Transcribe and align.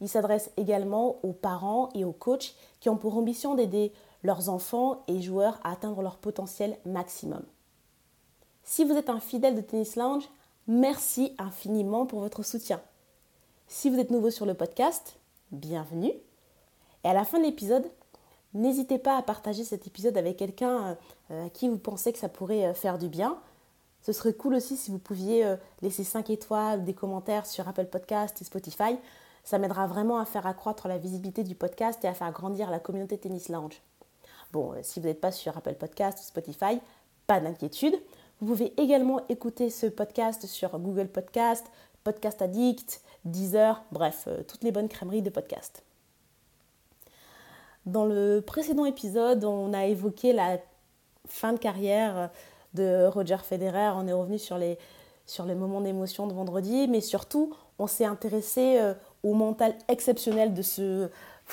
Il 0.00 0.08
s'adresse 0.08 0.50
également 0.56 1.16
aux 1.22 1.32
parents 1.32 1.88
et 1.94 2.04
aux 2.04 2.12
coachs 2.12 2.54
qui 2.80 2.88
ont 2.88 2.96
pour 2.96 3.16
ambition 3.16 3.54
d'aider 3.54 3.92
leurs 4.22 4.48
enfants 4.48 5.02
et 5.08 5.22
joueurs 5.22 5.58
à 5.64 5.72
atteindre 5.72 6.02
leur 6.02 6.18
potentiel 6.18 6.76
maximum. 6.84 7.42
Si 8.64 8.84
vous 8.84 8.94
êtes 8.94 9.08
un 9.08 9.20
fidèle 9.20 9.54
de 9.54 9.60
Tennis 9.60 9.96
Lounge, 9.96 10.28
merci 10.66 11.34
infiniment 11.38 12.04
pour 12.04 12.20
votre 12.20 12.42
soutien. 12.42 12.80
Si 13.68 13.90
vous 13.90 13.98
êtes 13.98 14.10
nouveau 14.10 14.30
sur 14.30 14.44
le 14.44 14.54
podcast, 14.54 15.16
bienvenue. 15.52 16.12
Et 17.04 17.08
à 17.08 17.14
la 17.14 17.24
fin 17.24 17.38
de 17.38 17.44
l'épisode, 17.44 17.90
n'hésitez 18.54 18.98
pas 18.98 19.16
à 19.16 19.22
partager 19.22 19.64
cet 19.64 19.86
épisode 19.86 20.16
avec 20.16 20.36
quelqu'un 20.36 20.96
euh, 21.30 21.46
à 21.46 21.50
qui 21.50 21.68
vous 21.68 21.78
pensez 21.78 22.12
que 22.12 22.18
ça 22.18 22.28
pourrait 22.28 22.66
euh, 22.66 22.74
faire 22.74 22.98
du 22.98 23.08
bien. 23.08 23.38
Ce 24.02 24.12
serait 24.12 24.34
cool 24.34 24.54
aussi 24.54 24.76
si 24.76 24.90
vous 24.90 24.98
pouviez 24.98 25.44
euh, 25.44 25.56
laisser 25.82 26.04
5 26.04 26.30
étoiles, 26.30 26.84
des 26.84 26.94
commentaires 26.94 27.46
sur 27.46 27.66
Apple 27.68 27.86
Podcast 27.86 28.40
et 28.40 28.44
Spotify. 28.44 28.98
Ça 29.46 29.60
m'aidera 29.60 29.86
vraiment 29.86 30.18
à 30.18 30.24
faire 30.24 30.44
accroître 30.44 30.88
la 30.88 30.98
visibilité 30.98 31.44
du 31.44 31.54
podcast 31.54 32.04
et 32.04 32.08
à 32.08 32.14
faire 32.14 32.32
grandir 32.32 32.68
la 32.68 32.80
communauté 32.80 33.16
Tennis 33.16 33.48
Lounge. 33.48 33.80
Bon, 34.52 34.72
euh, 34.72 34.80
si 34.82 34.98
vous 34.98 35.06
n'êtes 35.06 35.20
pas 35.20 35.30
sur 35.30 35.56
Apple 35.56 35.76
Podcast 35.76 36.18
ou 36.18 36.22
Spotify, 36.22 36.80
pas 37.28 37.38
d'inquiétude. 37.38 37.94
Vous 38.40 38.48
pouvez 38.48 38.74
également 38.76 39.20
écouter 39.28 39.70
ce 39.70 39.86
podcast 39.86 40.46
sur 40.46 40.76
Google 40.80 41.06
Podcast, 41.06 41.64
Podcast 42.02 42.42
Addict, 42.42 43.02
Deezer, 43.24 43.84
bref, 43.92 44.24
euh, 44.26 44.42
toutes 44.42 44.64
les 44.64 44.72
bonnes 44.72 44.88
crèmeries 44.88 45.22
de 45.22 45.30
podcast. 45.30 45.84
Dans 47.86 48.04
le 48.04 48.40
précédent 48.44 48.84
épisode, 48.84 49.44
on 49.44 49.72
a 49.72 49.86
évoqué 49.86 50.32
la 50.32 50.58
fin 51.28 51.52
de 51.52 51.58
carrière 51.58 52.30
de 52.74 53.06
Roger 53.06 53.38
Federer. 53.44 53.92
On 53.94 54.08
est 54.08 54.12
revenu 54.12 54.40
sur 54.40 54.58
les, 54.58 54.76
moments 55.54 55.80
d'émotion 55.80 56.26
de 56.26 56.32
vendredi, 56.32 56.88
mais 56.88 57.00
surtout, 57.00 57.54
on 57.78 57.86
s'est 57.86 58.04
intéressé 58.04 58.78
euh, 58.80 58.94
au 59.26 59.34
mental 59.34 59.74
exceptionnel 59.88 60.54
de 60.54 60.62
ce, 60.62 61.08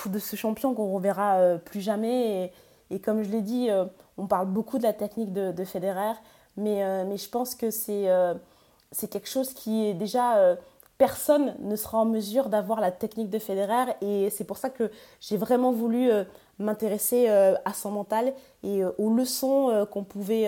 de 0.05 0.19
ce 0.19 0.35
champion 0.35 0.73
qu'on 0.73 0.88
ne 0.89 0.93
reverra 0.93 1.38
euh, 1.38 1.57
plus 1.57 1.81
jamais. 1.81 2.52
Et, 2.91 2.99
comme 2.99 3.23
je 3.23 3.29
l'ai 3.29 3.41
dit, 3.41 3.69
euh, 3.69 3.85
on 4.17 4.27
parle 4.27 4.47
beaucoup 4.47 4.77
de 4.77 4.83
la 4.83 4.93
technique 4.93 5.33
de, 5.33 5.52
de 5.52 5.63
Federer, 5.63 6.13
mais, 6.55 6.83
euh, 6.83 7.03
mais 7.07 7.17
je 7.17 7.27
pense 7.29 7.55
que 7.55 7.71
c'est 7.71 8.07
quelque 9.09 9.29
chose 9.29 9.53
qui 9.53 9.88
est 9.88 9.94
déjà... 9.95 10.55
personne 10.99 11.55
ne 11.59 11.75
sera 11.75 11.97
en 11.97 12.05
mesure 12.05 12.49
d'avoir 12.49 12.79
la 12.79 12.91
technique 12.91 13.31
de 13.31 13.39
Federer 13.39 13.95
et 14.01 14.29
c'est 14.29 14.44
pour 14.44 14.57
ça 14.57 14.69
que 14.69 14.91
j'ai 15.19 15.38
vraiment 15.38 15.71
voulu 15.71 16.11
m'intéresser 16.59 17.27
à 17.27 17.73
son 17.73 17.89
mental 17.89 18.33
et 18.61 18.85
aux 18.85 19.09
leçons 19.09 19.88
qu'on 19.91 20.03
pouvait, 20.03 20.47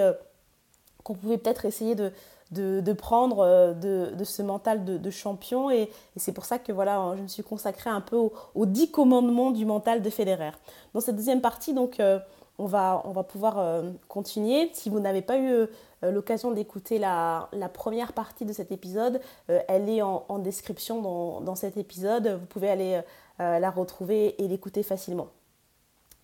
qu'on 1.04 1.16
pouvait 1.16 1.40
peut-être 1.40 1.66
essayer 1.66 1.96
de, 1.96 2.12
de, 2.52 2.94
prendre 2.94 3.40
euh, 3.40 3.74
de, 3.74 4.24
ce 4.24 4.42
mental 4.42 4.86
de, 4.86 5.10
champion. 5.10 5.70
Et, 5.70 5.90
c'est 6.16 6.32
pour 6.32 6.46
ça 6.46 6.60
que 6.60 6.72
voilà, 6.72 7.14
je 7.18 7.22
me 7.22 7.28
suis 7.28 7.44
consacrée 7.44 7.90
un 7.90 8.02
peu 8.02 8.18
aux, 8.56 8.66
dix 8.66 8.92
commandements 8.92 9.52
du 9.52 9.66
mental 9.66 10.02
de 10.02 10.10
Federer. 10.10 10.52
Dans 10.94 11.02
cette 11.02 11.16
deuxième 11.16 11.42
partie, 11.42 11.74
donc, 11.74 12.00
euh, 12.00 12.20
on, 12.58 12.66
va, 12.66 13.02
on 13.06 13.12
va 13.12 13.24
pouvoir 13.24 13.60
euh, 13.60 13.92
continuer. 14.08 14.70
Si 14.74 14.90
vous 14.90 15.00
n'avez 15.00 15.22
pas 15.22 15.38
eu 15.38 15.68
l'occasion 16.04 16.52
d'écouter 16.52 17.00
la, 17.00 17.50
première 17.74 18.14
partie 18.14 18.46
de 18.46 18.54
cet 18.54 18.72
épisode, 18.72 19.20
elle 19.48 19.90
est 19.90 20.04
en, 20.04 20.40
description 20.40 21.02
dans, 21.02 21.42
dans, 21.42 21.56
cet 21.56 21.78
épisode. 21.78 22.38
Vous 22.40 22.46
pouvez 22.46 22.70
aller 22.70 23.02
la 23.40 23.72
retrouver 23.72 24.42
et 24.42 24.48
l'écouter 24.48 24.84
facilement. 24.84 25.28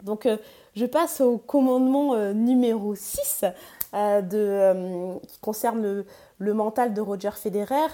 Donc, 0.03 0.27
je 0.75 0.85
passe 0.85 1.21
au 1.21 1.37
commandement 1.37 2.15
numéro 2.33 2.95
6 2.95 3.45
euh, 3.93 4.21
euh, 4.33 5.15
qui 5.27 5.39
concerne 5.39 6.05
le, 6.37 6.53
mental 6.53 6.93
de 6.93 7.01
Roger 7.01 7.31
Federer, 7.31 7.87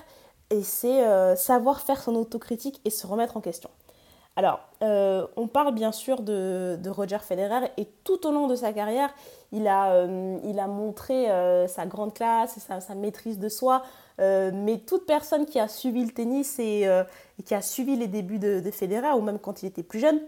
et 0.51 0.61
c'est 0.61 1.03
euh, 1.03 1.35
savoir 1.35 1.81
faire 1.81 1.99
son 1.99 2.15
autocritique 2.15 2.79
et 2.85 2.91
se 2.91 3.07
remettre 3.07 3.35
en 3.35 3.41
question. 3.41 3.71
Alors, 4.35 4.59
on 4.81 5.47
parle 5.51 5.73
bien 5.73 5.91
sûr 5.91 6.21
de, 6.21 6.79
Roger 6.89 7.17
Federer 7.17 7.71
et 7.77 7.87
tout 8.03 8.27
au 8.27 8.31
long 8.31 8.45
de 8.45 8.55
sa 8.55 8.71
carrière, 8.71 9.09
il 9.51 9.67
a, 9.67 10.05
il 10.43 10.59
a 10.59 10.67
montré 10.67 11.25
sa 11.67 11.87
grande 11.87 12.13
classe 12.13 12.55
et 12.55 12.59
sa, 12.59 12.93
maîtrise 12.93 13.39
de 13.39 13.49
soi. 13.49 13.81
mais 14.19 14.83
toute 14.85 15.07
personne 15.07 15.47
qui 15.47 15.59
a 15.59 15.67
suivi 15.67 16.05
le 16.05 16.11
tennis 16.11 16.59
et, 16.59 16.87
qui 17.45 17.55
a 17.55 17.63
suivi 17.63 17.95
les 17.95 18.05
débuts 18.05 18.37
de, 18.37 18.69
Federer, 18.69 19.13
ou 19.17 19.21
même 19.21 19.39
quand 19.39 19.63
il 19.63 19.65
était 19.65 19.81
plus 19.81 19.99
jeune, 19.99 20.19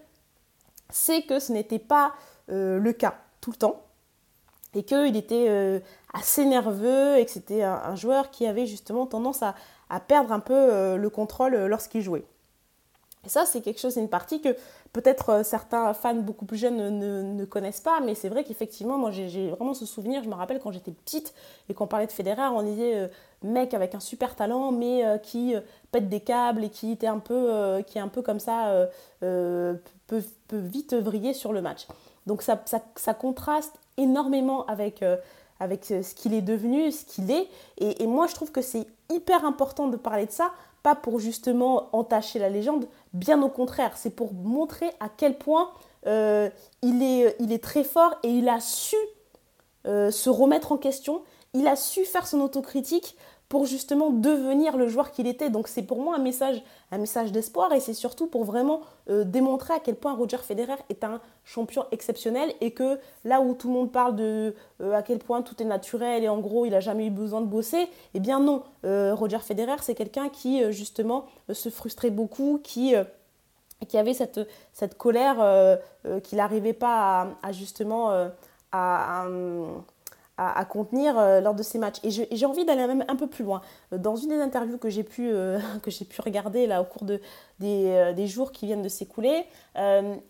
sait 0.90 1.24
que 1.24 1.40
ce 1.40 1.52
n'était 1.52 1.80
pas 1.80 2.14
le 2.48 2.92
cas 2.92 3.16
tout 3.42 3.52
le 3.52 3.58
temps 3.58 3.84
et 4.76 4.84
qu'il 4.84 5.16
était 5.16 5.48
euh, 5.50 5.80
assez 6.14 6.46
nerveux 6.46 7.18
et 7.18 7.26
que 7.26 7.32
c'était 7.32 7.64
un, 7.64 7.96
joueur 7.96 8.30
qui 8.30 8.46
avait 8.46 8.66
justement 8.66 9.06
tendance 9.06 9.42
à, 9.44 9.56
perdre 10.08 10.32
un 10.32 10.40
peu 10.40 10.54
euh, 10.54 10.98
le 10.98 11.10
contrôle 11.10 11.56
euh, 11.56 11.68
lorsqu'il 11.68 12.02
jouait. 12.02 12.24
Et 13.26 13.30
ça, 13.30 13.46
c'est 13.46 13.62
quelque 13.62 13.80
chose, 13.80 13.98
une 13.98 14.10
partie 14.10 14.42
que 14.42 14.56
peut-être 14.94 15.44
certains 15.44 15.94
fans 15.94 16.16
beaucoup 16.16 16.46
plus 16.46 16.58
jeunes 16.58 17.00
ne, 17.00 17.46
connaissent 17.46 17.82
pas, 17.82 18.00
mais 18.00 18.16
c'est 18.16 18.30
vrai 18.30 18.44
qu'effectivement, 18.46 18.98
moi 18.98 19.12
j'ai 19.12 19.50
vraiment 19.50 19.74
ce 19.74 19.86
souvenir, 19.86 20.24
je 20.24 20.30
me 20.30 20.36
rappelle 20.36 20.60
quand 20.60 20.72
j'étais 20.72 20.92
petite 20.92 21.34
et 21.68 21.74
qu'on 21.74 21.86
parlait 21.86 22.08
de 22.08 22.14
Federer, 22.14 22.48
on 22.54 22.64
disait 22.64 23.10
mec 23.44 23.74
avec 23.74 23.94
un 23.94 24.00
super 24.00 24.36
talent, 24.36 24.72
mais 24.72 25.04
qui 25.22 25.54
pète 25.92 26.08
des 26.08 26.22
câbles 26.22 26.64
et 26.64 26.70
qui 26.70 26.98
un 27.06 27.20
peu, 27.20 27.82
est 27.94 28.00
un 28.00 28.08
peu 28.08 28.22
comme 28.22 28.40
ça, 28.40 28.88
peut, 29.20 30.24
vite 30.54 30.94
vriller 30.94 31.34
sur 31.34 31.52
le 31.52 31.62
match. 31.62 31.88
Donc 32.26 32.44
ça, 32.44 33.14
contraste 33.14 33.80
énormément 33.98 34.66
avec, 34.68 35.02
euh, 35.02 35.18
euh, 35.62 36.04
ce 36.04 36.14
qu'il 36.14 36.34
est 36.34 36.42
devenu, 36.42 36.92
ce 36.92 37.06
qu'il 37.06 37.32
est. 37.32 37.48
Et, 37.78 38.06
moi, 38.08 38.28
je 38.28 38.36
trouve 38.36 38.52
que 38.52 38.62
c'est 38.62 38.86
hyper 39.10 39.46
important 39.46 39.88
de 39.88 39.98
parler 39.98 40.26
de 40.26 40.32
ça, 40.32 40.52
pas 40.84 40.96
pour 40.96 41.20
justement 41.20 41.90
entacher 41.96 42.40
la 42.40 42.50
légende, 42.50 42.88
bien 43.14 43.42
au 43.42 43.50
contraire, 43.50 43.94
c'est 43.96 44.10
pour 44.10 44.34
montrer 44.34 44.90
à 45.00 45.10
quel 45.10 45.38
point 45.38 45.72
euh, 46.08 46.50
est, 46.84 47.36
il 47.40 47.52
est 47.52 47.64
très 47.64 47.84
fort 47.84 48.16
et 48.24 48.30
il 48.30 48.50
a 48.50 48.60
su 48.60 48.96
se 49.86 50.30
remettre 50.30 50.72
en 50.72 50.78
question, 50.78 51.24
il 51.54 51.68
a 51.68 51.76
su 51.76 52.06
faire 52.06 52.28
son 52.28 52.42
autocritique 52.42 53.16
pour 53.50 53.66
justement 53.66 54.12
devenir 54.12 54.78
le 54.78 54.88
joueur 54.88 55.12
qu'il 55.12 55.26
était. 55.26 55.50
Donc 55.50 55.68
c'est 55.68 55.82
pour 55.82 56.00
moi 56.00 56.16
un 56.16 56.20
message, 56.20 56.62
un 56.92 57.00
message 57.00 57.32
d'espoir 57.32 57.74
et 57.74 57.80
c'est 57.80 57.96
surtout 57.96 58.28
pour 58.28 58.46
vraiment 58.46 58.82
euh, 59.10 59.24
démontrer 59.24 59.74
à 59.74 59.80
quel 59.80 59.96
point 59.96 60.14
Roger 60.14 60.38
Federer 60.38 60.76
est 60.90 61.04
un 61.04 61.20
champion 61.44 61.86
exceptionnel 61.92 62.54
et 62.62 62.72
que 62.72 63.00
là 63.26 63.42
où 63.42 63.56
tout 63.56 63.68
le 63.68 63.74
monde 63.74 63.92
parle 63.92 64.16
de 64.16 64.54
euh, 64.82 64.94
à 64.94 65.02
quel 65.02 65.18
point 65.18 65.42
tout 65.42 65.60
est 65.62 65.66
naturel 65.66 66.24
et 66.24 66.30
en 66.30 66.38
gros 66.38 66.66
il 66.66 66.72
n'a 66.72 66.80
jamais 66.80 67.08
eu 67.08 67.10
besoin 67.10 67.42
de 67.42 67.48
bosser, 67.48 67.90
eh 68.14 68.20
bien 68.20 68.40
non, 68.40 68.62
euh, 68.86 69.16
Roger 69.16 69.40
Federer 69.40 69.78
c'est 69.82 69.96
quelqu'un 69.96 70.30
qui 70.30 70.72
justement 70.72 71.26
se 71.52 71.70
frustrait 71.70 72.12
beaucoup, 72.12 72.62
qui 72.64 72.94
qui 73.88 73.98
avait 73.98 74.14
cette, 74.14 74.42
cette 74.74 74.98
colère 74.98 75.80
qu'il 76.24 76.38
n'arrivait 76.38 76.74
pas 76.74 77.30
à, 77.42 77.52
justement 77.54 78.12
à 78.12 78.32
à, 78.72 79.26
contenir 80.70 81.18
euh, 81.18 81.42
lors 81.42 81.54
de 81.54 81.64
ces 81.64 81.78
matchs. 81.78 81.98
Et 82.04 82.10
j'ai 82.12 82.46
envie 82.46 82.64
d'aller 82.66 82.88
même 82.88 83.04
un 83.08 83.16
peu 83.16 83.28
plus 83.28 83.44
loin. 83.44 83.62
Dans 83.92 84.16
une 84.16 84.30
des 84.30 84.40
interviews 84.40 84.78
que 84.78 84.90
j'ai 84.90 85.04
pu, 85.04 85.30
euh, 85.32 85.60
que 85.84 85.90
pu 86.04 86.22
regarder 86.22 86.68
là, 86.68 86.82
au 86.82 86.86
cours 86.86 87.04
de, 87.04 87.20
des, 87.60 87.88
euh, 87.88 88.14
des 88.14 88.28
jours 88.28 88.52
qui 88.52 88.66
viennent 88.66 88.82
de 88.82 88.90
s'écouler, 88.90 89.46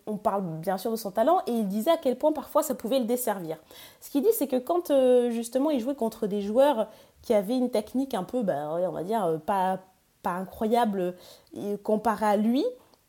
on 0.06 0.16
parle 0.16 0.42
bien 0.42 0.78
sûr 0.78 0.90
de 0.90 0.96
son 0.96 1.10
talent 1.10 1.40
et 1.46 1.52
il 1.52 1.66
disait 1.66 1.90
à 1.90 1.96
quel 1.96 2.16
point 2.16 2.32
parfois 2.32 2.62
ça 2.62 2.74
pouvait 2.74 2.98
le 2.98 3.04
desservir. 3.04 3.58
Ce 4.00 4.10
qu'il 4.10 4.22
dit, 4.22 4.32
c'est 4.32 4.46
que 4.46 4.56
quand 4.56 4.92
justement 5.30 5.70
il 5.70 5.80
jouait 5.80 5.96
contre 5.96 6.26
des 6.26 6.40
joueurs 6.40 6.88
qui 7.22 7.34
avaient 7.34 7.56
une 7.56 7.70
technique 7.70 8.14
un 8.14 8.22
peu, 8.22 8.42
ben, 8.42 8.68
on 8.70 8.92
va 8.92 9.02
dire, 9.02 9.40
pas, 9.46 9.80
pas 10.22 10.30
incroyable 10.30 11.14
comparé 11.82 12.26
à 12.26 12.36
lui, 12.36 12.64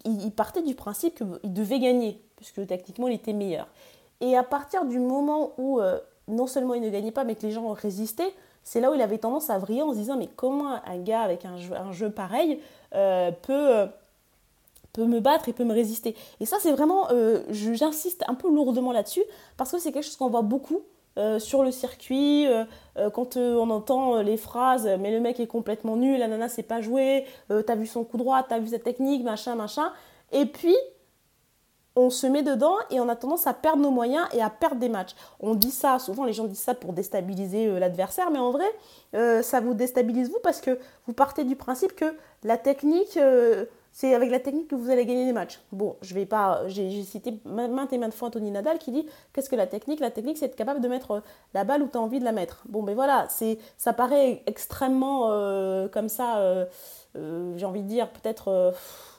il 0.06 0.32
partait 0.32 0.64
du 0.64 0.74
principe 0.74 1.16
qu'il 1.16 1.54
devait 1.54 1.80
gagner, 1.80 2.20
puisque 2.38 2.66
techniquement 2.66 3.08
il 3.08 3.14
était 3.14 3.34
meilleur. 3.34 3.68
Et 4.20 4.36
à 4.36 4.44
partir 4.44 4.86
du 4.86 5.00
moment 5.00 5.52
où 5.58 5.80
non 6.28 6.48
seulement 6.48 6.74
il 6.74 6.82
ne 6.82 6.90
gagnait 6.90 7.12
pas, 7.12 7.24
mais 7.24 7.36
que 7.36 7.46
les 7.46 7.52
gens 7.52 7.68
résistaient, 7.74 8.34
c'est 8.64 8.80
là 8.80 8.92
où 8.92 8.94
il 8.94 9.02
avait 9.02 9.18
tendance 9.18 9.50
à 9.50 9.58
vriller 9.58 9.82
en 9.82 9.92
se 9.92 9.98
disant 9.98 10.18
mais 10.18 10.30
comment 10.36 10.80
un 10.86 10.98
gars 10.98 11.22
avec 11.22 11.46
un 11.46 11.58
jeu, 11.92 12.10
pareil 12.10 12.60
euh, 12.94 13.32
peut, 13.32 13.76
euh, 13.76 13.88
peut 14.94 15.06
me 15.06 15.20
battre 15.20 15.50
et 15.50 15.54
peut 15.54 15.64
me 15.64 15.74
résister? 15.74 16.16
Et 16.40 16.46
ça 16.46 16.58
c'est 16.60 16.72
vraiment, 16.72 17.08
euh, 17.12 17.44
j'insiste 17.50 18.24
un 18.28 18.36
peu 18.36 18.50
lourdement 18.50 18.92
là-dessus, 18.92 19.24
parce 19.58 19.72
que 19.72 19.80
c'est 19.80 19.92
quelque 19.92 20.04
chose 20.04 20.18
qu'on 20.18 20.30
voit 20.30 20.44
beaucoup. 20.44 20.82
sur 21.40 21.64
le 21.64 21.72
circuit, 21.72 22.48
quand 23.14 23.36
on 23.36 23.70
entend 23.70 24.22
les 24.22 24.38
phrases 24.38 24.88
mais 25.00 25.12
le 25.12 25.20
mec 25.20 25.42
est 25.42 25.48
complètement 25.48 25.98
nul, 25.98 26.18
la 26.18 26.28
nana 26.28 26.48
sait 26.48 26.64
pas 26.64 26.80
jouer, 26.82 27.26
t'as 27.50 27.76
vu 27.76 27.86
son 27.86 28.06
coup 28.06 28.18
droit, 28.18 28.44
t'as 28.44 28.60
vu 28.60 28.70
sa 28.70 28.80
technique, 28.80 29.24
machin, 29.24 29.56
machin. 29.56 29.92
Et 30.32 30.46
puis, 30.46 30.78
on 31.96 32.10
se 32.10 32.28
met 32.28 32.44
dedans 32.44 32.76
et 32.90 33.00
on 33.00 33.10
a 33.10 33.16
tendance 33.16 33.48
à 33.48 33.54
perdre 33.54 33.82
nos 33.82 33.92
moyens 33.92 34.28
et 34.34 34.42
à 34.42 34.50
perdre 34.50 34.78
des 34.78 34.90
matchs. 34.90 35.16
On 35.40 35.56
dit 35.56 35.72
ça, 35.72 36.00
souvent 36.00 36.24
les 36.24 36.34
gens 36.34 36.46
disent 36.46 36.60
ça 36.60 36.74
pour 36.74 36.94
déstabiliser 36.94 37.68
euh, 37.68 37.80
l'adversaire, 37.80 38.32
mais 38.32 38.40
en 38.40 38.52
vrai, 38.52 38.66
euh, 39.14 39.42
ça 39.42 39.60
vous 39.60 39.74
déstabilise 39.74 40.30
vous 40.30 40.40
parce 40.42 40.62
que 40.62 40.80
vous 41.06 41.14
partez 41.14 41.44
du 41.44 41.56
principe 41.56 41.96
que 41.96 42.16
la 42.44 42.58
technique, 42.58 43.18
euh, 43.18 43.66
c'est 43.92 44.14
avec 44.14 44.32
la 44.32 44.40
technique 44.40 44.68
que 44.68 44.76
vous 44.76 44.90
allez 44.90 45.06
gagner 45.06 45.26
des 45.26 45.34
matchs. 45.34 45.60
Bon, 45.72 45.98
je 46.02 46.14
vais 46.14 46.26
pas, 46.26 46.68
j'ai 46.68 47.04
cité 47.04 47.40
maintes 47.46 47.92
et 47.94 47.98
maintes 47.98 48.14
fois 48.14 48.30
Anthony 48.30 48.52
Nadal 48.52 48.78
qui 48.78 48.92
dit 48.92 49.06
qu'est-ce 49.34 49.50
que 49.50 49.56
la 49.56 49.68
technique? 49.68 50.00
La 50.00 50.12
technique, 50.12 50.38
c'est 50.38 50.46
être 50.46 50.56
capable 50.56 50.82
de 50.82 50.88
mettre 50.88 51.24
la 51.54 51.64
balle 51.64 51.84
où 51.84 51.88
tu 51.88 51.98
as 51.98 52.02
envie 52.02 52.20
de 52.20 52.26
la 52.26 52.32
mettre. 52.32 52.64
Bon, 52.70 52.84
ben 52.84 52.96
voilà, 52.96 53.28
c'est, 53.30 53.58
ça 53.78 53.94
paraît 53.94 54.44
extrêmement 54.46 55.28
comme 55.90 56.10
ça 56.10 56.68
euh, 57.18 57.58
j'ai 57.58 57.66
envie 57.66 57.82
de 57.82 57.88
dire, 57.88 58.10
peut-être 58.10 58.48
euh, 58.48 58.72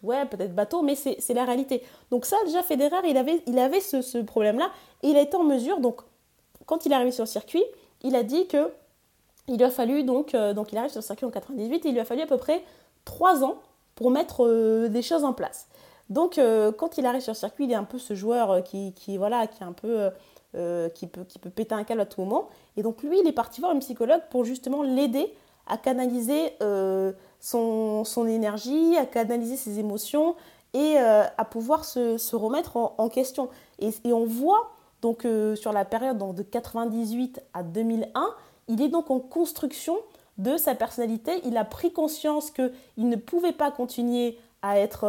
ouais, 0.02 0.24
peut-être 0.26 0.54
bateau, 0.54 0.82
mais 0.82 0.94
c'est 0.94 1.34
la 1.34 1.44
réalité. 1.44 1.82
Donc 2.10 2.24
ça, 2.24 2.36
déjà, 2.46 2.62
Federer, 2.62 2.96
il 3.08 3.16
avait, 3.16 3.42
il 3.46 3.58
avait 3.58 3.80
ce, 3.80 4.18
problème-là, 4.22 4.70
il 5.02 5.16
a 5.16 5.20
été 5.20 5.36
en 5.36 5.44
mesure, 5.44 5.80
donc, 5.80 6.00
quand 6.66 6.86
il 6.86 6.92
est 6.92 6.94
arrivé 6.94 7.10
sur 7.10 7.24
le 7.24 7.28
circuit, 7.28 7.64
il 8.02 8.16
a 8.16 8.22
dit 8.22 8.46
que 8.46 8.72
il 9.48 9.56
lui 9.56 9.64
a 9.64 9.70
fallu, 9.70 10.04
donc, 10.04 10.34
euh, 10.34 10.54
donc 10.54 10.72
il 10.72 10.78
arrive 10.78 10.90
sur 10.90 11.00
le 11.00 11.04
circuit 11.04 11.26
en 11.26 11.30
98, 11.30 11.84
et 11.84 11.88
il 11.88 11.92
lui 11.92 12.00
a 12.00 12.04
fallu 12.04 12.22
à 12.22 12.26
peu 12.26 12.38
près 12.38 12.62
3 13.04 13.44
ans 13.44 13.56
pour 13.94 14.10
mettre 14.10 14.88
des 14.88 15.02
choses 15.02 15.24
en 15.24 15.32
place. 15.32 15.68
Donc, 16.10 16.40
quand 16.78 16.98
il 16.98 17.06
arrive 17.06 17.20
sur 17.20 17.32
le 17.32 17.36
circuit, 17.36 17.64
il 17.64 17.72
est 17.72 17.76
un 17.76 17.84
peu 17.84 17.98
ce 17.98 18.14
joueur 18.14 18.62
qui, 18.64 18.92
qui 18.92 19.16
voilà, 19.16 19.46
qui 19.46 19.62
est 19.62 19.66
un 19.66 19.72
peu... 19.72 20.10
qui, 20.94 21.06
peut, 21.06 21.24
qui 21.24 21.38
peut 21.38 21.50
péter 21.50 21.74
un 21.74 21.84
câble 21.84 22.00
à 22.00 22.06
tout 22.06 22.20
moment. 22.20 22.48
Et 22.76 22.82
donc 22.82 23.02
lui, 23.02 23.18
il 23.20 23.26
est 23.26 23.32
parti 23.32 23.60
voir 23.60 23.72
une 23.72 23.80
psychologue 23.80 24.22
pour 24.30 24.44
justement 24.44 24.82
l'aider 24.82 25.32
à 25.66 25.78
canaliser 25.78 26.52
son, 27.40 28.04
son, 28.04 28.26
énergie, 28.26 28.96
à 28.96 29.06
canaliser 29.06 29.56
ses 29.56 29.78
émotions 29.78 30.36
et 30.74 30.98
euh, 30.98 31.24
à 31.36 31.44
pouvoir 31.44 31.84
se, 31.84 32.16
se 32.18 32.36
remettre 32.36 32.76
en, 32.76 33.08
question. 33.08 33.48
Et, 33.78 33.90
et, 34.04 34.12
on 34.12 34.24
voit 34.24 34.70
donc 35.02 35.24
euh, 35.24 35.54
sur 35.56 35.72
la 35.72 35.84
période 35.84 36.18
donc, 36.18 36.34
de 36.34 36.42
98 36.42 37.42
à 37.52 37.62
2001, 37.62 38.34
il 38.68 38.80
est 38.80 38.88
donc 38.88 39.10
en 39.10 39.20
construction 39.20 39.96
de 40.38 40.56
sa 40.56 40.74
personnalité. 40.74 41.40
Il 41.44 41.56
a 41.56 41.64
pris 41.64 41.92
conscience 41.92 42.50
qu'il 42.50 42.70
ne 42.96 43.16
pouvait 43.16 43.52
pas 43.52 43.70
continuer 43.70 44.38
à 44.62 44.78
être 44.78 45.04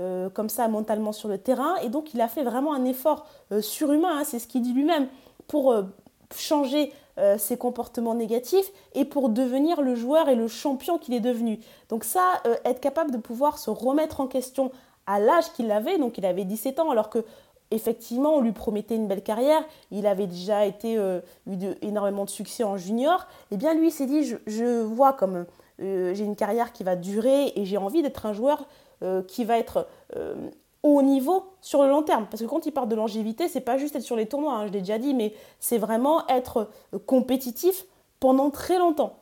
euh, 0.00 0.30
comme 0.30 0.48
ça 0.48 0.68
mentalement 0.68 1.12
sur 1.12 1.28
le 1.28 1.38
terrain. 1.38 1.76
Et 1.82 1.88
donc 1.88 2.14
il 2.14 2.20
a 2.20 2.28
fait 2.28 2.42
vraiment 2.42 2.74
un 2.74 2.84
effort 2.84 3.26
surhumain, 3.60 4.18
hein, 4.18 4.24
c'est 4.24 4.38
ce 4.38 4.46
qu'il 4.46 4.62
dit 4.62 4.72
lui-même, 4.72 5.08
pour 5.46 5.74
changer 6.36 6.92
euh, 7.18 7.36
ses 7.36 7.56
comportements 7.56 8.14
négatifs 8.14 8.70
et 8.94 9.04
pour 9.04 9.28
devenir 9.28 9.82
le 9.82 9.96
joueur 9.96 10.28
et 10.28 10.36
le 10.36 10.46
champion 10.46 10.98
qu'il 10.98 11.14
est 11.14 11.20
devenu. 11.20 11.58
Donc 11.88 12.04
ça, 12.04 12.40
euh, 12.46 12.54
être 12.64 12.80
capable 12.80 13.10
de 13.10 13.16
pouvoir 13.16 13.58
se 13.58 13.70
remettre 13.70 14.20
en 14.20 14.28
question 14.28 14.70
à 15.06 15.18
l'âge 15.18 15.50
qu'il 15.54 15.72
avait, 15.72 15.98
donc 15.98 16.16
il 16.16 16.24
avait 16.24 16.44
17 16.44 16.78
ans, 16.78 16.90
alors 16.90 17.10
que 17.10 17.24
effectivement 17.70 18.36
on 18.36 18.40
lui 18.40 18.52
promettait 18.52 18.96
une 18.96 19.06
belle 19.06 19.22
carrière, 19.22 19.62
il 19.90 20.06
avait 20.06 20.26
déjà 20.26 20.66
été 20.66 20.96
euh, 20.96 21.20
eu 21.46 21.56
énormément 21.82 22.24
de 22.24 22.30
succès 22.30 22.64
en 22.64 22.76
junior, 22.76 23.26
et 23.50 23.54
eh 23.54 23.56
bien 23.56 23.74
lui 23.74 23.90
s'est 23.90 24.06
dit 24.06 24.22
je, 24.46 24.82
vois 24.82 25.12
comme 25.12 25.46
j'ai 25.78 26.24
une 26.24 26.34
carrière 26.34 26.72
qui 26.72 26.82
va 26.82 26.96
durer 26.96 27.52
et 27.54 27.64
j'ai 27.64 27.76
envie 27.76 28.02
d'être 28.02 28.26
un 28.26 28.32
joueur 28.32 28.66
qui 29.28 29.44
va 29.44 29.58
être 29.58 29.86
au 30.82 31.02
niveau 31.02 31.46
sur 31.60 31.82
le 31.82 31.88
long 31.88 32.02
terme. 32.02 32.26
Parce 32.30 32.42
que 32.42 32.46
quand 32.46 32.66
il 32.66 32.72
parle 32.72 32.88
de 32.88 32.94
longévité, 32.94 33.48
c'est 33.48 33.60
pas 33.60 33.78
juste 33.78 33.96
être 33.96 34.02
sur 34.02 34.16
les 34.16 34.26
tournois, 34.26 34.54
hein, 34.54 34.66
je 34.66 34.72
l'ai 34.72 34.80
déjà 34.80 34.98
dit, 34.98 35.14
mais 35.14 35.34
c'est 35.60 35.78
vraiment 35.78 36.26
être 36.28 36.68
euh, 36.94 36.98
compétitif 36.98 37.84
pendant 38.20 38.50
très 38.50 38.78
longtemps. 38.78 39.18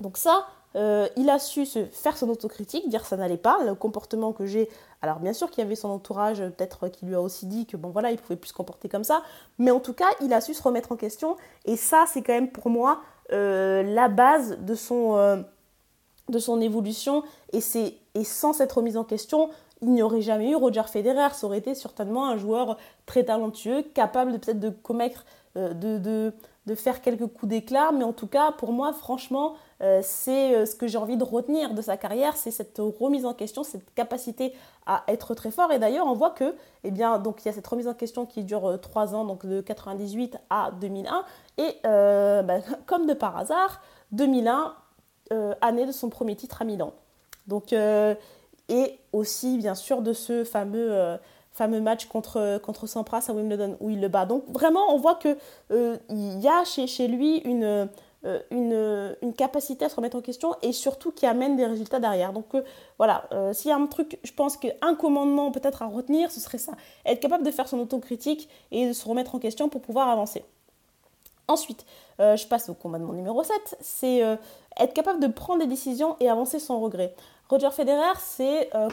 Donc 0.00 0.16
ça, 0.16 0.46
euh, 0.76 1.08
il 1.16 1.30
a 1.30 1.38
su 1.38 1.66
se 1.66 1.84
faire 1.86 2.16
son 2.16 2.28
autocritique, 2.28 2.88
dire 2.88 3.04
ça 3.04 3.16
n'allait 3.16 3.36
pas, 3.36 3.58
le 3.64 3.74
comportement 3.74 4.32
que 4.32 4.46
j'ai. 4.46 4.68
Alors 5.02 5.18
bien 5.18 5.32
sûr 5.32 5.50
qu'il 5.50 5.62
y 5.62 5.66
avait 5.66 5.76
son 5.76 5.88
entourage, 5.88 6.38
peut-être 6.38 6.88
qui 6.88 7.06
lui 7.06 7.14
a 7.14 7.20
aussi 7.20 7.46
dit 7.46 7.66
que 7.66 7.76
bon 7.76 7.90
voilà, 7.90 8.10
il 8.10 8.18
pouvait 8.18 8.36
plus 8.36 8.48
se 8.48 8.54
comporter 8.54 8.88
comme 8.88 9.04
ça, 9.04 9.22
mais 9.58 9.70
en 9.70 9.80
tout 9.80 9.94
cas, 9.94 10.08
il 10.20 10.32
a 10.32 10.40
su 10.40 10.54
se 10.54 10.62
remettre 10.62 10.92
en 10.92 10.96
question. 10.96 11.36
Et 11.64 11.76
ça, 11.76 12.04
c'est 12.12 12.22
quand 12.22 12.34
même 12.34 12.50
pour 12.50 12.70
moi 12.70 13.00
euh, 13.32 13.82
la 13.82 14.08
base 14.08 14.58
de 14.60 14.74
son, 14.74 15.44
son 16.38 16.60
évolution. 16.60 17.22
Et, 17.52 17.60
et 18.14 18.24
sans 18.24 18.52
cette 18.52 18.72
remise 18.72 18.96
en 18.96 19.04
question, 19.04 19.50
il 19.82 19.90
n'y 19.90 20.02
aurait 20.02 20.22
jamais 20.22 20.50
eu 20.50 20.56
Roger 20.56 20.84
Federer. 20.86 21.28
Ça 21.32 21.46
aurait 21.46 21.58
été 21.58 21.74
certainement 21.74 22.28
un 22.28 22.36
joueur 22.36 22.78
très 23.04 23.24
talentueux, 23.24 23.82
capable 23.82 24.38
peut-être 24.38 24.60
de 24.60 24.70
commettre, 24.70 25.24
euh, 25.56 25.74
de, 25.74 26.74
faire 26.74 27.00
quelques 27.02 27.26
coups 27.26 27.50
d'éclat. 27.50 27.90
Mais 27.92 28.04
en 28.04 28.12
tout 28.12 28.26
cas, 28.26 28.52
pour 28.52 28.72
moi, 28.72 28.92
franchement, 28.92 29.54
euh, 29.82 30.00
c'est 30.02 30.54
euh, 30.54 30.66
ce 30.66 30.74
que 30.74 30.86
j'ai 30.86 30.98
envie 30.98 31.16
de 31.16 31.24
retenir 31.24 31.74
de 31.74 31.82
sa 31.82 31.96
carrière, 31.96 32.36
c'est 32.36 32.50
cette 32.50 32.78
remise 32.78 33.26
en 33.26 33.34
question, 33.34 33.62
cette 33.62 33.92
capacité 33.94 34.52
à 34.86 35.04
être 35.08 35.34
très 35.34 35.50
fort. 35.50 35.72
Et 35.72 35.78
d'ailleurs, 35.78 36.06
on 36.06 36.14
voit 36.14 36.30
que, 36.30 36.54
eh 36.84 36.90
bien, 36.90 37.18
donc 37.18 37.44
il 37.44 37.46
y 37.46 37.50
a 37.50 37.52
cette 37.52 37.66
remise 37.66 37.88
en 37.88 37.94
question 37.94 38.26
qui 38.26 38.44
dure 38.44 38.80
trois 38.80 39.14
ans, 39.14 39.24
donc 39.24 39.44
de 39.46 39.60
98 39.60 40.38
à 40.50 40.70
2001. 40.80 41.24
Et 41.58 41.76
bah, 41.82 42.58
comme 42.86 43.06
de 43.06 43.14
par 43.14 43.36
hasard, 43.36 43.80
2001, 44.12 44.74
année 45.60 45.86
de 45.86 45.92
son 45.92 46.08
premier 46.08 46.36
titre 46.36 46.62
à 46.62 46.64
Milan. 46.64 46.92
Donc 47.46 47.72
et 48.68 48.98
aussi 49.12 49.58
bien 49.58 49.74
sûr 49.74 50.02
de 50.02 50.12
ce 50.12 50.44
fameux, 50.44 50.92
euh, 50.92 51.16
fameux 51.52 51.80
match 51.80 52.06
contre, 52.06 52.58
contre 52.62 52.86
Sampras 52.86 53.26
à 53.28 53.32
Wimbledon 53.32 53.76
où 53.80 53.90
il 53.90 54.00
le 54.00 54.08
bat. 54.08 54.26
Donc 54.26 54.44
vraiment 54.48 54.94
on 54.94 54.98
voit 54.98 55.16
qu'il 55.16 55.36
euh, 55.70 55.96
y 56.10 56.48
a 56.48 56.64
chez, 56.64 56.86
chez 56.86 57.08
lui 57.08 57.38
une, 57.38 57.88
euh, 58.26 59.14
une, 59.22 59.32
capacité 59.34 59.84
à 59.84 59.88
se 59.88 59.96
remettre 59.96 60.16
en 60.16 60.20
question 60.20 60.54
et 60.62 60.72
surtout 60.72 61.12
qui 61.12 61.26
amène 61.26 61.56
des 61.56 61.66
résultats 61.66 62.00
derrière. 62.00 62.32
Donc 62.32 62.46
voilà, 62.98 63.28
s'il 63.52 63.70
y 63.70 63.72
a 63.72 63.76
un 63.76 63.86
truc, 63.86 64.18
je 64.24 64.32
pense 64.32 64.56
qu'un 64.56 64.94
commandement 64.94 65.50
peut-être 65.50 65.82
à 65.82 65.86
retenir, 65.86 66.30
ce 66.30 66.40
serait 66.40 66.58
ça. 66.58 66.72
Être 67.04 67.20
capable 67.20 67.44
de 67.44 67.50
faire 67.50 67.68
son 67.68 67.78
autocritique 67.78 68.48
et 68.70 68.88
de 68.88 68.92
se 68.92 69.06
remettre 69.06 69.34
en 69.34 69.38
question 69.38 69.68
pour 69.68 69.82
pouvoir 69.82 70.08
avancer. 70.08 70.44
Ensuite, 71.48 71.84
je 72.18 72.46
passe 72.46 72.68
au 72.70 72.74
commandement 72.74 73.12
numéro 73.12 73.42
7, 73.44 73.76
c'est 73.80 74.20
être 74.78 74.94
capable 74.94 75.20
de 75.20 75.26
prendre 75.26 75.60
des 75.60 75.66
décisions 75.66 76.16
et 76.20 76.30
avancer 76.30 76.58
sans 76.58 76.80
regret. 76.80 77.14
Roger 77.48 77.70
Federer, 77.70 78.18
c'est 78.18 78.74
euh, 78.74 78.88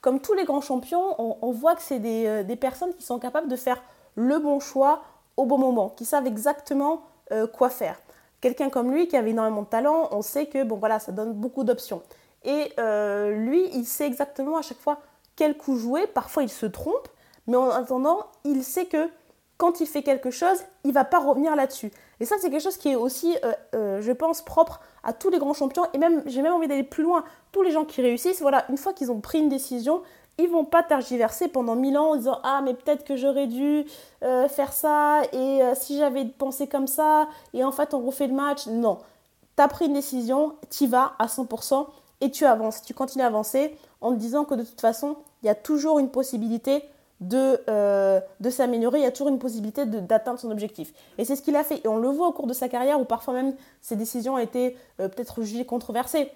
comme, 0.00 0.20
tous 0.20 0.34
les 0.34 0.44
grands 0.44 0.62
champions, 0.62 1.14
on, 1.18 1.52
voit 1.52 1.74
que 1.74 1.82
c'est 1.82 2.00
euh, 2.04 2.42
des, 2.42 2.56
personnes 2.56 2.94
qui 2.94 3.02
sont 3.02 3.18
capables 3.18 3.48
de 3.48 3.56
faire 3.56 3.82
le 4.14 4.38
bon 4.38 4.58
choix 4.58 5.02
au 5.36 5.44
bon 5.44 5.58
moment, 5.58 5.90
qui 5.90 6.04
savent 6.04 6.26
exactement 6.26 7.02
euh, 7.32 7.46
quoi 7.46 7.68
faire. 7.68 8.00
Quelqu'un 8.44 8.68
comme 8.68 8.92
lui 8.92 9.08
qui 9.08 9.16
avait 9.16 9.30
énormément 9.30 9.62
de 9.62 9.68
talent, 9.68 10.08
on 10.10 10.20
sait 10.20 10.44
que 10.44 10.64
bon 10.64 10.76
voilà, 10.76 10.98
ça 10.98 11.12
donne 11.12 11.32
beaucoup 11.32 11.64
d'options. 11.64 12.02
Et 12.44 12.74
lui, 12.76 13.70
il 13.72 13.86
sait 13.86 14.06
exactement 14.06 14.58
à 14.58 14.62
chaque 14.62 14.80
fois 14.80 14.98
quel 15.34 15.56
coup 15.56 15.78
jouer. 15.78 16.06
Parfois, 16.06 16.42
il 16.42 16.50
se 16.50 16.66
trompe, 16.66 17.08
mais 17.46 17.56
en 17.56 17.70
attendant, 17.70 18.26
il 18.44 18.62
sait 18.62 18.84
que 18.84 19.08
quand 19.56 19.80
il 19.80 19.86
fait 19.86 20.02
quelque 20.02 20.30
chose, 20.30 20.64
il 20.84 20.92
va 20.92 21.04
pas 21.04 21.20
revenir 21.20 21.54
là-dessus. 21.56 21.92
Et 22.20 22.24
ça, 22.24 22.36
c'est 22.40 22.50
quelque 22.50 22.62
chose 22.62 22.76
qui 22.76 22.90
est 22.90 22.96
aussi, 22.96 23.36
euh, 23.44 23.52
euh, 23.74 24.00
je 24.02 24.12
pense, 24.12 24.42
propre 24.42 24.80
à 25.02 25.12
tous 25.12 25.30
les 25.30 25.38
grands 25.38 25.54
champions. 25.54 25.86
Et 25.92 25.98
même, 25.98 26.22
j'ai 26.26 26.42
même 26.42 26.52
envie 26.52 26.68
d'aller 26.68 26.82
plus 26.82 27.02
loin. 27.02 27.24
Tous 27.52 27.62
les 27.62 27.70
gens 27.70 27.84
qui 27.84 28.02
réussissent, 28.02 28.40
voilà, 28.40 28.64
une 28.68 28.76
fois 28.76 28.92
qu'ils 28.92 29.10
ont 29.10 29.20
pris 29.20 29.38
une 29.38 29.48
décision, 29.48 30.02
ils 30.38 30.48
vont 30.48 30.64
pas 30.64 30.82
tergiverser 30.82 31.48
pendant 31.48 31.76
mille 31.76 31.96
ans 31.96 32.10
en 32.10 32.16
disant 32.16 32.40
ah 32.42 32.60
mais 32.64 32.74
peut-être 32.74 33.04
que 33.04 33.16
j'aurais 33.16 33.46
dû 33.46 33.84
euh, 34.22 34.48
faire 34.48 34.72
ça 34.72 35.22
et 35.32 35.60
si 35.74 35.98
j'avais 35.98 36.24
pensé 36.24 36.66
comme 36.66 36.86
ça 36.86 37.28
et 37.52 37.62
en 37.62 37.72
fait 37.72 37.94
on 37.94 38.00
refait 38.00 38.26
le 38.26 38.34
match. 38.34 38.66
Non, 38.66 38.98
tu 39.56 39.62
as 39.62 39.68
pris 39.68 39.86
une 39.86 39.94
décision, 39.94 40.54
tu 40.70 40.86
vas 40.86 41.14
à 41.18 41.26
100% 41.26 41.86
et 42.20 42.30
tu 42.30 42.44
avances. 42.44 42.82
Tu 42.82 42.94
continues 42.94 43.24
à 43.24 43.28
avancer 43.28 43.76
en 44.00 44.12
te 44.12 44.16
disant 44.16 44.44
que 44.44 44.54
de 44.54 44.64
toute 44.64 44.80
façon 44.80 45.16
il 45.42 45.46
y 45.46 45.50
a 45.50 45.54
toujours 45.54 45.98
une 45.98 46.10
possibilité 46.10 46.82
de, 47.20 47.60
euh, 47.68 48.20
de 48.40 48.50
s'améliorer, 48.50 48.98
il 48.98 49.02
y 49.02 49.06
a 49.06 49.12
toujours 49.12 49.28
une 49.28 49.38
possibilité 49.38 49.86
d'atteindre 49.86 50.38
son 50.38 50.50
objectif. 50.50 50.92
Et 51.18 51.24
c'est 51.24 51.36
ce 51.36 51.42
qu'il 51.42 51.56
a 51.56 51.64
fait. 51.64 51.80
Et 51.84 51.88
on 51.88 51.98
le 51.98 52.08
voit 52.08 52.28
au 52.28 52.32
cours 52.32 52.46
de 52.46 52.52
sa 52.52 52.68
carrière 52.68 53.00
où 53.00 53.04
parfois 53.04 53.34
même 53.34 53.54
ses 53.80 53.96
décisions 53.96 54.34
ont 54.34 54.38
été 54.38 54.76
euh, 55.00 55.08
peut-être 55.08 55.42
jugées 55.42 55.64
controversées. 55.64 56.30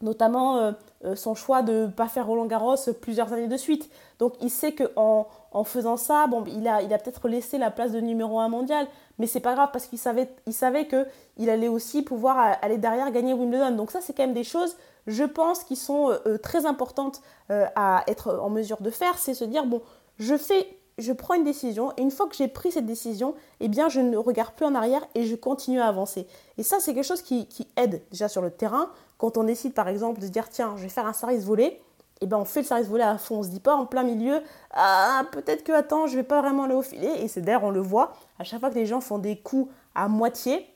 Notamment 0.00 0.58
euh, 0.58 0.72
son 1.14 1.34
choix 1.34 1.62
de 1.62 1.72
ne 1.72 1.86
pas 1.86 2.08
faire 2.08 2.26
Roland 2.26 2.46
Garros 2.46 2.74
plusieurs 3.00 3.32
années 3.32 3.48
de 3.48 3.56
suite. 3.56 3.88
Donc 4.18 4.34
il 4.40 4.50
sait 4.50 4.74
qu'en 4.74 5.28
en 5.52 5.64
faisant 5.64 5.96
ça, 5.96 6.26
bon, 6.26 6.44
il 6.46 6.66
a, 6.66 6.82
il 6.82 6.92
a 6.92 6.98
peut-être 6.98 7.28
laissé 7.28 7.56
la 7.56 7.70
place 7.70 7.92
de 7.92 8.00
numéro 8.00 8.40
1 8.40 8.48
mondial, 8.48 8.86
mais 9.18 9.26
c'est 9.26 9.40
pas 9.40 9.54
grave 9.54 9.70
parce 9.72 9.86
qu'il 9.86 9.98
savait, 9.98 10.28
il 10.46 10.52
savait 10.52 10.88
qu'il 10.88 11.50
allait 11.50 11.68
aussi 11.68 12.02
pouvoir 12.02 12.56
aller 12.60 12.78
derrière 12.78 13.10
gagner 13.12 13.32
Wimbledon. 13.32 13.76
Donc 13.76 13.90
ça, 13.90 14.00
c'est 14.00 14.12
quand 14.12 14.24
même 14.24 14.34
des 14.34 14.44
choses, 14.44 14.76
je 15.06 15.24
pense, 15.24 15.64
qui 15.64 15.76
sont 15.76 16.18
très 16.42 16.66
importantes 16.66 17.22
à 17.48 18.02
être 18.08 18.38
en 18.42 18.50
mesure 18.50 18.80
de 18.80 18.90
faire. 18.90 19.16
C'est 19.18 19.34
se 19.34 19.44
dire, 19.44 19.66
bon, 19.66 19.82
je 20.18 20.36
fais, 20.36 20.78
je 20.98 21.12
prends 21.12 21.34
une 21.34 21.44
décision 21.44 21.92
et 21.96 22.02
une 22.02 22.10
fois 22.10 22.28
que 22.28 22.34
j'ai 22.34 22.48
pris 22.48 22.72
cette 22.72 22.86
décision, 22.86 23.34
eh 23.60 23.68
bien 23.68 23.88
je 23.88 24.00
ne 24.00 24.16
regarde 24.16 24.54
plus 24.54 24.66
en 24.66 24.74
arrière 24.74 25.06
et 25.14 25.24
je 25.24 25.36
continue 25.36 25.80
à 25.80 25.86
avancer. 25.86 26.26
Et 26.58 26.62
ça 26.62 26.80
c'est 26.80 26.94
quelque 26.94 27.06
chose 27.06 27.22
qui, 27.22 27.48
aide 27.76 28.02
déjà 28.10 28.28
sur 28.28 28.42
le 28.42 28.50
terrain. 28.50 28.90
Quand 29.16 29.36
on 29.36 29.44
décide 29.44 29.74
par 29.74 29.88
exemple 29.88 30.20
de 30.20 30.26
dire 30.26 30.48
tiens 30.48 30.74
je 30.76 30.82
vais 30.82 30.88
faire 30.88 31.06
un 31.06 31.12
service 31.12 31.44
volé, 31.44 31.80
eh 32.20 32.26
bien 32.26 32.38
on 32.38 32.44
fait 32.44 32.60
le 32.60 32.66
service 32.66 32.88
volé 32.88 33.04
à 33.04 33.16
fond, 33.16 33.38
on 33.38 33.42
se 33.42 33.48
dit 33.48 33.60
pas 33.60 33.76
en 33.76 33.86
plein 33.86 34.02
milieu 34.02 34.42
ah 34.72 35.24
peut-être 35.30 35.62
que 35.62 35.72
attends 35.72 36.06
je 36.06 36.16
vais 36.16 36.24
pas 36.24 36.42
vraiment 36.42 36.64
aller 36.64 36.74
au 36.74 36.82
filet 36.82 37.22
et 37.22 37.28
c'est 37.28 37.40
d'ailleurs 37.40 37.64
on 37.64 37.70
le 37.70 37.80
voit 37.80 38.12
à 38.38 38.44
chaque 38.44 38.60
fois 38.60 38.70
que 38.70 38.74
les 38.74 38.86
gens 38.86 39.00
font 39.00 39.18
des 39.18 39.38
coups 39.38 39.72
à 39.94 40.08
moitié, 40.08 40.66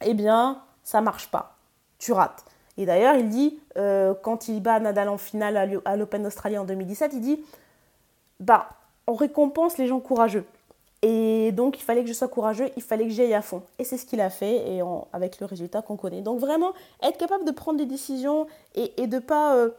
eh 0.00 0.14
bien 0.14 0.62
ça 0.82 1.00
marche 1.00 1.30
pas, 1.30 1.56
tu 1.98 2.12
rates. 2.12 2.44
Et 2.78 2.86
d'ailleurs, 2.86 3.16
il 3.16 3.28
dit, 3.28 3.60
euh, 3.76 4.14
quand 4.22 4.48
il 4.48 4.62
bat 4.62 4.80
Nadal 4.80 5.08
en 5.08 5.18
finale 5.18 5.80
à 5.84 5.96
l'Open 5.96 6.22
d'Australie 6.22 6.56
en 6.56 6.64
2017, 6.64 7.12
il 7.14 7.20
dit 7.20 7.44
bah, 8.40 8.70
on 9.06 9.14
récompense 9.14 9.78
les 9.78 9.86
gens 9.86 10.00
courageux. 10.00 10.44
Et 11.02 11.50
donc, 11.52 11.78
il 11.78 11.82
fallait 11.82 12.02
que 12.02 12.08
je 12.08 12.12
sois 12.12 12.28
courageux, 12.28 12.70
il 12.76 12.82
fallait 12.82 13.04
que 13.04 13.10
j'aille 13.10 13.34
à 13.34 13.42
fond. 13.42 13.62
Et 13.80 13.84
c'est 13.84 13.98
ce 13.98 14.06
qu'il 14.06 14.20
a 14.20 14.30
fait, 14.30 14.68
et 14.68 14.82
avec 15.12 15.40
le 15.40 15.46
résultat 15.46 15.82
qu'on 15.82 15.96
connaît. 15.96 16.22
Donc, 16.22 16.38
vraiment, 16.38 16.72
être 17.02 17.18
capable 17.18 17.44
de 17.44 17.50
prendre 17.50 17.78
des 17.78 17.86
décisions 17.86 18.46
et, 18.76 19.06
de 19.08 19.18
pas, 19.18 19.56
euh, 19.56 19.70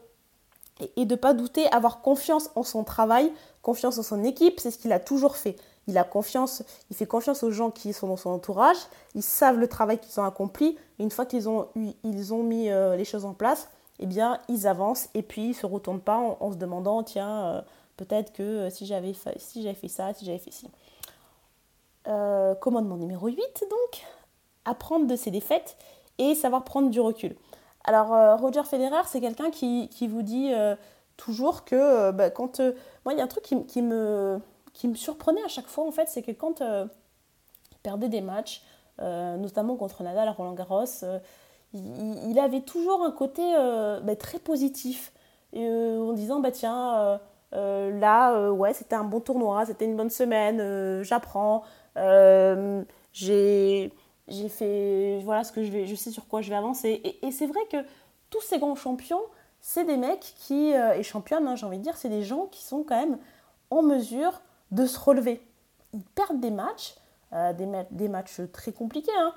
et, 0.98 1.06
pas 1.15 1.34
douter, 1.34 1.65
avoir 1.72 2.01
confiance 2.01 2.50
en 2.56 2.63
son 2.63 2.84
travail, 2.84 3.32
confiance 3.62 3.98
en 3.98 4.03
son 4.03 4.24
équipe, 4.25 4.60
c'est 4.60 4.72
ce 4.72 4.77
qu'il 4.77 4.92
a 4.92 5.00
toujours 5.00 5.38
fait. 5.38 5.56
Il 5.88 5.98
a 5.98 6.03
confiance, 6.03 6.63
il 6.89 6.96
fait 6.96 7.06
confiance 7.06 7.44
aux 7.44 7.51
gens 7.51 7.72
qui 7.72 7.94
sont 7.94 8.08
dans 8.08 8.18
son 8.18 8.30
entourage, 8.30 8.77
ils 9.15 9.24
savent 9.24 9.58
le 9.58 9.68
travail 9.68 10.00
qu'ils 10.00 10.20
ont 10.20 10.25
accompli. 10.25 10.77
une 11.00 11.12
fois 11.12 11.25
qu'ils 11.25 11.48
ont, 11.48 11.68
ils 12.03 12.34
ont 12.34 12.44
mis 12.44 12.70
euh, 12.70 12.96
les 12.98 13.06
choses 13.06 13.25
en 13.25 13.34
place, 13.34 13.70
eh 14.00 14.06
bien, 14.06 14.39
ils 14.50 14.68
avancent 14.68 15.10
et 15.13 15.22
puis 15.22 15.50
ils 15.50 15.53
se 15.53 15.65
retournent 15.65 16.01
pas 16.01 16.18
en, 16.18 16.51
se 16.51 16.58
demandant, 16.58 17.03
tiens, 17.03 17.46
euh, 17.46 17.62
peut-être 17.97 18.33
que 18.33 18.69
si 18.69 18.85
j'avais 18.85 19.13
si 19.38 19.73
fait 19.75 19.88
ça, 19.88 20.13
si 20.13 20.25
j'avais 20.25 20.39
fait 20.39 20.51
ci. 20.51 20.67
Euh, 22.07 22.53
commandement 22.55 22.97
numéro 22.97 23.27
8, 23.27 23.38
donc, 23.62 24.05
apprendre 24.65 25.07
de 25.07 25.15
ses 25.15 25.31
défaites 25.31 25.77
et 26.17 26.35
savoir 26.35 26.65
prendre 26.65 26.89
du 26.89 27.00
recul. 27.00 27.33
Alors, 27.85 28.13
euh, 28.13 28.35
Roger 28.35 28.63
Federer, 28.63 29.03
c'est 29.05 29.21
quelqu'un 29.21 29.50
qui, 29.51 29.88
vous 30.07 30.21
dit 30.21 30.53
euh, 30.53 30.75
toujours 31.15 31.63
que 31.63 32.12
bah, 32.12 32.29
quand... 32.29 32.59
moi, 33.05 33.13
il 33.13 33.17
y 33.17 33.21
a 33.21 33.23
un 33.23 33.27
truc 33.27 33.43
qui, 33.43 33.81
me, 33.81 34.39
qui 34.73 34.89
me 34.89 34.95
surprenait 34.95 35.43
à 35.43 35.47
chaque 35.47 35.67
fois, 35.67 35.88
en 35.88 35.91
fait, 35.91 36.09
c'est 36.09 36.21
que 36.21 36.31
quand 36.31 36.59
il 36.59 37.77
perdait 37.83 38.09
des 38.09 38.21
matchs, 38.21 38.63
notamment 39.00 39.77
contre 39.77 40.03
Nadal 40.03 40.27
à 40.27 40.31
Roland 40.33 40.53
Garros, 40.53 40.83
il, 41.73 42.38
avait 42.38 42.62
toujours 42.62 43.01
un 43.03 43.12
côté 43.12 43.41
bah, 44.03 44.15
très 44.17 44.39
positif, 44.39 45.13
en 45.55 46.12
disant, 46.12 46.41
bah 46.41 46.51
tiens... 46.51 47.19
là, 47.53 48.51
ouais, 48.51 48.74
c'était 48.74 48.95
un 48.95 49.03
bon 49.03 49.19
tournoi, 49.19 49.65
c'était 49.65 49.86
une 49.86 49.95
bonne 49.95 50.10
semaine, 50.10 51.03
j'apprends, 51.03 51.63
euh, 51.98 52.83
j'ai 53.13 53.91
fait 54.50 55.19
voilà 55.24 55.43
ce 55.43 55.51
que 55.51 55.63
je 55.63 55.72
vais 55.72 55.86
je 55.86 55.95
sais 55.95 56.12
sur 56.12 56.27
quoi 56.27 56.41
je 56.41 56.50
vais 56.50 56.55
avancer. 56.55 57.01
Et, 57.22 57.31
c'est 57.31 57.48
vrai 57.48 57.62
que 57.72 57.77
tous 58.29 58.41
ces 58.41 58.60
grands 58.60 58.75
champions 58.75 59.22
c'est 59.60 59.86
des 59.86 59.98
mecs 59.98 60.33
qui 60.38 60.74
euh, 60.74 60.95
et 60.95 61.03
championnes 61.03 61.48
hein, 61.48 61.55
j'ai 61.55 61.65
envie 61.65 61.77
de 61.77 61.83
dire 61.83 61.98
c'est 61.98 62.10
des 62.10 62.24
gens 62.24 62.48
qui 62.48 62.63
sont 62.63 62.83
quand 62.83 63.00
même 63.00 63.17
en 63.69 63.81
mesure 63.81 64.41
de 64.72 64.86
se 64.86 65.00
relever. 65.00 65.41
Ils 65.93 66.03
perdent 66.03 66.39
des 66.39 66.51
matchs 66.51 66.95
euh, 67.33 67.53
des, 67.53 67.67
des, 67.91 68.07
matchs 68.07 68.41
très 68.51 68.72
compliqués 68.72 69.12
hein. 69.17 69.33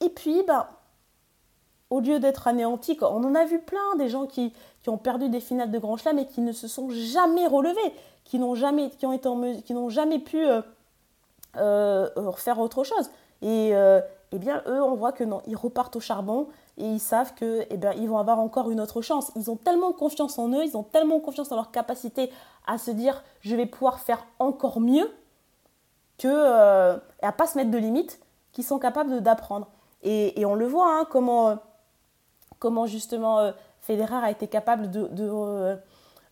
et 0.00 0.08
puis 0.08 0.42
bah 0.46 0.79
au 1.90 2.00
lieu 2.00 2.20
d'être 2.20 2.46
anéantis, 2.46 2.96
on 3.02 3.24
en 3.24 3.34
a 3.34 3.44
vu 3.44 3.58
plein 3.58 3.96
des 3.98 4.08
gens 4.08 4.26
qui, 4.26 4.52
qui 4.82 4.88
ont 4.88 4.98
perdu 4.98 5.28
des 5.28 5.40
finales 5.40 5.70
de 5.70 5.78
Grand 5.78 5.96
Chelem 5.96 6.18
et 6.20 6.26
qui 6.26 6.40
ne 6.40 6.52
se 6.52 6.68
sont 6.68 6.88
jamais 6.90 7.46
relevés, 7.46 7.94
qui 8.24 8.38
n'ont 8.38 8.54
jamais, 8.54 8.90
qui 8.90 9.06
ont 9.06 9.12
été 9.12 9.28
qui 9.62 9.74
n'ont 9.74 9.88
jamais 9.88 10.20
pu 10.20 10.46
euh, 11.56 12.08
refaire 12.16 12.58
autre 12.60 12.84
chose. 12.84 13.10
Et 13.42 13.70
euh, 13.74 14.00
eh 14.32 14.38
bien, 14.38 14.62
eux, 14.66 14.82
on 14.82 14.94
voit 14.94 15.12
que 15.12 15.24
non, 15.24 15.42
ils 15.46 15.56
repartent 15.56 15.96
au 15.96 16.00
charbon 16.00 16.46
et 16.78 16.84
ils 16.84 17.00
savent 17.00 17.34
que 17.34 17.66
eh 17.68 17.76
bien, 17.76 17.92
ils 17.92 18.08
vont 18.08 18.18
avoir 18.18 18.38
encore 18.38 18.70
une 18.70 18.80
autre 18.80 19.02
chance. 19.02 19.32
Ils 19.34 19.50
ont 19.50 19.56
tellement 19.56 19.92
confiance 19.92 20.38
en 20.38 20.48
eux, 20.50 20.64
ils 20.64 20.76
ont 20.76 20.82
tellement 20.82 21.18
confiance 21.18 21.50
en 21.50 21.56
leur 21.56 21.70
capacité 21.70 22.30
à 22.66 22.78
se 22.78 22.90
dire 22.90 23.22
je 23.40 23.56
vais 23.56 23.66
pouvoir 23.66 23.98
faire 23.98 24.24
encore 24.38 24.80
mieux 24.80 25.10
que 26.18 26.28
euh, 26.28 26.96
et 27.22 27.26
à 27.26 27.32
pas 27.32 27.46
se 27.46 27.58
mettre 27.58 27.70
de 27.70 27.78
limites, 27.78 28.20
qu'ils 28.52 28.64
sont 28.64 28.78
capables 28.78 29.22
d'apprendre. 29.22 29.66
Et, 30.02 30.40
et, 30.40 30.46
on 30.46 30.54
le 30.54 30.66
voit, 30.66 30.98
hein, 30.98 31.06
comment, 31.10 31.58
comment 32.60 32.86
justement 32.86 33.52
Federer 33.80 34.22
a 34.22 34.30
été 34.30 34.46
capable 34.46 34.90
de, 34.90 35.08
de 35.08 35.76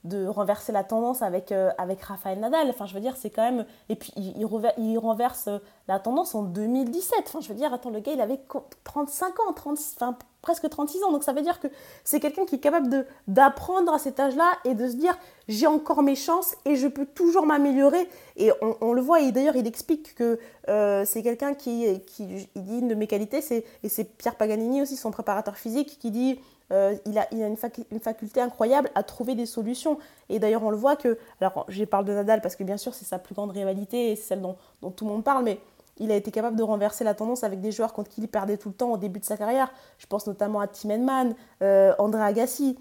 de 0.09 0.27
renverser 0.27 0.73
la 0.73 0.85
tendance 0.85 1.23
avec, 1.23 1.53
euh, 1.53 1.71
avec 1.79 2.01
Raphaël 2.03 2.41
Nadal. 2.41 2.69
Enfin, 2.71 2.87
je 2.87 2.95
veux 2.95 3.01
dire, 3.01 3.17
c'est 3.17 3.31
quand 3.31 3.43
même. 3.43 3.65
Et 3.89 3.97
puis, 3.97 4.13
il, 4.17 4.35
il, 4.37 4.99
renverse 4.99 5.49
la 5.87 5.99
tendance 5.99 6.35
en 6.35 6.43
2017. 6.43 7.25
Enfin, 7.27 7.41
je 7.41 7.49
veux 7.49 7.55
dire, 7.55 7.73
attends, 7.73 7.91
le 7.91 8.01
gars, 8.01 8.13
il 8.13 8.21
avait 8.21 8.41
35 8.85 9.41
ans, 9.41 9.53
30, 9.55 9.79
enfin, 9.97 10.17
presque 10.43 10.69
36 10.69 11.05
ans. 11.05 11.13
Donc, 11.13 11.23
ça 11.23 11.33
veut 11.33 11.43
dire 11.43 11.61
que 11.61 11.69
c'est 12.05 12.21
quelqu'un 12.21 12.47
qui 12.47 12.57
est 12.57 12.61
capable 12.61 13.07
d'apprendre 13.27 13.93
à 13.93 13.99
cet 13.99 14.19
âge-là 14.19 14.51
et 14.65 14.75
de 14.75 14.89
se 14.89 14.97
dire 14.97 15.17
j'ai 15.47 15.67
encore 15.67 16.03
mes 16.03 16.17
chances 16.17 16.57
et 16.65 16.77
je 16.77 16.89
peux 16.89 17.07
toujours 17.07 17.47
m'améliorer. 17.47 18.09
Et 18.37 18.51
on, 18.81 18.93
le 18.93 19.01
voit, 19.01 19.21
et 19.21 19.33
d'ailleurs, 19.33 19.57
il 19.57 19.67
explique 19.67 20.15
que 20.15 20.39
euh, 20.69 21.05
c'est 21.05 21.23
quelqu'un 21.23 21.55
qui, 21.55 22.01
qui. 22.03 22.49
Il 22.55 22.63
dit 22.65 22.79
une 22.79 22.89
de 22.89 22.95
mes 22.95 23.07
qualités, 23.07 23.41
et 23.83 23.89
c'est 23.89 24.05
Pierre 24.17 24.37
Paganini 24.37 24.83
aussi, 24.83 24.97
son 24.97 25.11
préparateur 25.11 25.57
physique, 25.57 25.99
qui 25.99 26.11
dit 26.11 26.41
euh, 26.73 26.95
il 27.07 27.19
a, 27.19 27.27
une, 27.33 27.57
faculté 27.57 28.41
incroyable 28.41 28.91
à 28.95 29.03
trouver 29.03 29.35
des 29.35 29.47
solutions. 29.47 29.99
Et 30.29 30.39
d'ailleurs, 30.39 30.63
on 30.63 30.71
le 30.71 30.77
voit 30.77 30.97
que, 30.97 31.19
alors 31.41 31.65
je 31.69 31.85
parle 31.85 32.05
de 32.05 32.13
Nadal 32.13 32.41
parce 32.41 32.57
que 32.57 32.65
bien 32.65 32.77
sûr 32.77 32.95
c'est 32.95 33.07
sa 33.07 33.19
plus 33.19 33.35
grande 33.35 33.51
rivalité 33.51 34.13
et 34.13 34.17
celle 34.17 34.43
dont, 34.43 34.57
tout 34.91 35.05
le 35.05 35.11
monde 35.11 35.25
parle, 35.25 35.45
mais 35.45 35.61
il 35.99 36.13
a 36.13 36.17
été 36.17 36.31
capable 36.31 36.57
de 36.57 36.63
renverser 36.63 37.05
la 37.05 37.15
tendance 37.15 37.43
avec 37.43 37.61
des 37.61 37.73
joueurs 37.73 37.93
contre 37.93 38.11
qui 38.11 38.21
il 38.21 38.29
perdait 38.29 38.57
tout 38.57 38.69
le 38.69 38.75
temps 38.75 38.93
au 38.93 38.99
début 38.99 39.19
de 39.19 39.25
sa 39.25 39.37
carrière. 39.37 39.73
Je 39.99 40.07
pense 40.07 40.27
notamment 40.27 40.61
à 40.61 40.69
Tim 40.69 40.91
Henman, 40.91 41.35
euh, 41.63 41.95
André 41.99 42.23
Agassi. 42.23 42.79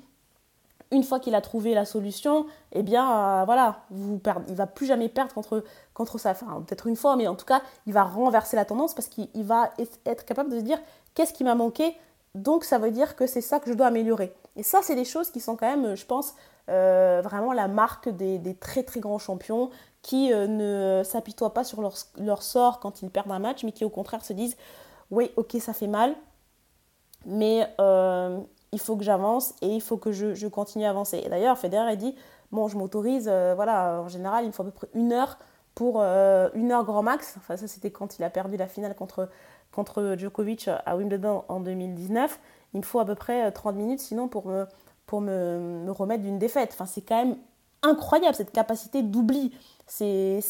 Une 0.91 1.03
fois 1.03 1.20
qu'il 1.20 1.36
a 1.36 1.41
trouvé 1.41 1.74
la 1.74 1.84
solution, 1.84 2.46
eh 2.72 2.82
bien, 2.82 3.41
euh, 3.41 3.46
voilà, 3.46 3.82
vous 3.89 4.20
perdez, 4.20 4.46
il 4.50 4.56
va 4.56 4.67
plus 4.67 4.86
jamais 4.86 5.10
perdre 5.10 5.34
contre, 5.34 5.63
contre 5.94 6.17
ça. 6.17 6.32
Enfin, 6.32 6.63
peut-être 6.65 6.88
une 6.88 6.96
fois, 6.96 7.17
mais 7.17 7.27
en 7.27 7.36
tout 7.36 7.46
cas, 7.46 7.62
il 7.88 7.94
va 7.94 8.03
renverser 8.03 8.56
la 8.56 8.63
tendance 8.63 8.94
parce 8.94 9.10
qu'il 9.10 9.44
va 9.44 9.72
être 10.06 10.24
capable 10.24 10.50
de 10.50 10.60
se 10.60 10.63
dire 10.63 10.79
qu'est-ce 11.13 11.34
qui 11.34 11.44
m'a 11.44 11.56
manqué 11.56 11.98
donc 12.38 12.63
ça 12.63 12.77
veut 12.77 12.91
dire 12.91 13.15
que 13.15 13.27
c'est 13.27 13.41
ça 13.41 13.60
que 13.60 13.70
je 13.70 13.75
dois 13.75 13.88
améliorer. 13.88 14.34
Et 14.56 14.63
ça, 14.63 14.79
c'est 14.82 14.96
des 14.96 15.06
choses 15.06 15.29
qui 15.29 15.39
sont 15.39 15.56
quand 15.56 15.67
même, 15.67 15.96
je 15.96 16.06
pense, 16.06 16.34
euh, 16.70 17.22
vraiment 17.24 17.53
la 17.53 17.70
marque 17.70 18.10
des, 18.10 18.56
très 18.60 18.84
très 18.84 19.00
grands 19.00 19.20
champions 19.20 19.70
qui 20.01 20.34
euh, 20.34 20.48
ne 20.48 21.03
s'apitoient 21.03 21.53
pas 21.53 21.63
sur 21.63 21.82
leur, 21.82 22.44
sort 22.44 22.79
quand 22.79 23.01
ils 23.01 23.10
perdent 23.10 23.32
un 23.32 23.39
match, 23.39 23.63
mais 23.63 23.72
qui 23.72 23.86
au 23.86 23.89
contraire 23.89 24.24
se 24.25 24.34
disent, 24.34 24.58
oui, 25.12 25.32
ok, 25.38 25.56
ça 25.60 25.74
fait 25.74 25.88
mal, 25.88 26.15
mais 27.25 27.67
euh, 27.79 28.39
il 28.74 28.79
faut 28.79 28.98
que 28.98 29.03
j'avance 29.03 29.53
et 29.62 29.67
il 29.67 29.82
faut 29.82 29.98
que 29.98 30.12
je, 30.12 30.48
continue 30.48 30.86
à 30.86 30.89
avancer. 30.89 31.22
Et 31.24 31.29
d'ailleurs, 31.29 31.58
Federer 31.58 31.89
a 31.89 31.96
dit, 31.96 32.15
bon, 32.51 32.67
je 32.67 32.77
m'autorise, 32.77 33.29
voilà, 33.56 34.01
en 34.01 34.10
général, 34.10 34.44
il 34.44 34.48
me 34.48 34.51
faut 34.51 34.63
à 34.63 34.65
peu 34.65 34.72
près 34.72 34.88
une 34.94 35.13
heure 35.13 35.38
pour 35.75 36.01
une 36.01 36.72
heure 36.72 36.84
grand 36.84 37.03
max. 37.03 37.36
Enfin, 37.38 37.56
ça, 37.56 37.67
c'était 37.67 37.91
quand 37.91 38.20
il 38.20 38.24
a 38.24 38.29
perdu 38.29 38.58
la 38.58 38.67
finale 38.67 38.96
contre 38.96 39.29
contre 39.77 40.15
Djokovic 40.17 40.69
à 40.88 40.98
Wimbledon 40.98 41.43
en 41.50 41.60
2019, 41.60 42.39
il 42.74 42.79
me 42.79 42.84
faut 42.84 43.00
à 43.00 43.05
peu 43.05 43.13
près 43.13 43.51
30 43.51 43.75
euh, 43.75 43.77
minutes 43.77 44.00
sinon 44.00 44.27
pour 44.27 44.48
me, 44.48 45.91
remettre 45.91 46.24
d'une 46.24 46.39
défaite. 46.39 46.72
Enfin, 46.74 46.88
c'est 46.88 47.01
quand 47.01 47.24
même 47.24 47.38
incroyable 47.84 48.34
cette 48.34 48.51
capacité 48.51 49.03
d'oubli. 49.03 49.53
C'est 49.86 50.41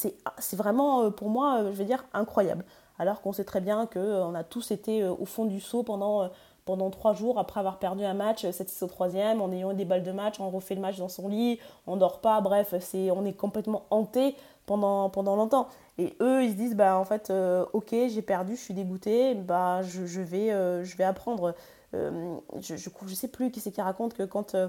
vraiment 0.53 1.01
euh, 1.01 1.10
pour 1.10 1.29
moi, 1.29 1.57
euh, 1.57 1.72
je 1.74 1.77
veux 1.77 1.84
dire, 1.84 2.05
incroyable. 2.13 2.63
Alors 3.00 3.19
qu'on 3.22 3.34
sait 3.34 3.43
très 3.43 3.60
bien 3.60 3.86
qu'on 3.86 4.34
a 4.34 4.46
tous 4.46 4.72
été 4.72 5.03
au 5.03 5.25
fond 5.25 5.43
du 5.43 5.60
saut 5.60 5.84
pendant, 5.84 6.31
pendant 6.67 6.89
trois 6.89 7.13
jours 7.13 7.39
après 7.39 7.62
avoir 7.62 7.79
perdu 7.79 8.03
un 8.03 8.13
match 8.13 8.45
7-6 8.45 8.83
au 8.83 8.88
troisième, 8.88 9.41
en 9.41 9.51
ayant 9.51 9.74
des 9.74 9.86
balles 9.86 10.03
de 10.03 10.12
match, 10.12 10.39
on 10.39 10.50
refait 10.50 10.75
le 10.75 10.81
match 10.81 10.97
dans 10.97 11.07
son 11.07 11.29
lit, 11.29 11.59
on 11.88 11.95
dort 11.95 12.19
pas, 12.19 12.41
bref, 12.41 12.75
on 12.93 13.25
est 13.25 13.33
complètement 13.33 13.86
hanté 13.89 14.36
pendant, 14.65 15.09
pendant 15.09 15.36
longtemps. 15.38 15.69
Et 15.97 16.13
eux, 16.21 16.43
ils 16.43 16.51
se 16.51 16.55
disent, 16.57 16.75
bah, 16.75 17.00
en 17.00 17.05
fait, 17.05 17.29
euh, 17.29 17.65
ok, 17.74 17.89
j'ai 17.91 18.21
perdu, 18.21 18.55
je 18.55 18.62
suis 18.62 18.74
dégoûté, 18.74 19.33
bah, 19.33 19.81
je, 19.81 20.05
je 20.05 20.21
vais, 20.21 20.51
euh, 20.51 20.83
je 20.83 20.95
vais 20.97 21.05
apprendre. 21.05 21.55
Euh, 21.95 22.36
je, 22.59 22.75
je, 22.75 22.89
je, 23.07 23.15
sais 23.15 23.29
plus 23.29 23.50
qui 23.50 23.62
c'est 23.62 23.71
qui 23.71 23.81
raconte 23.81 24.13
que 24.13 24.24
quand, 24.24 24.51
je 24.51 24.67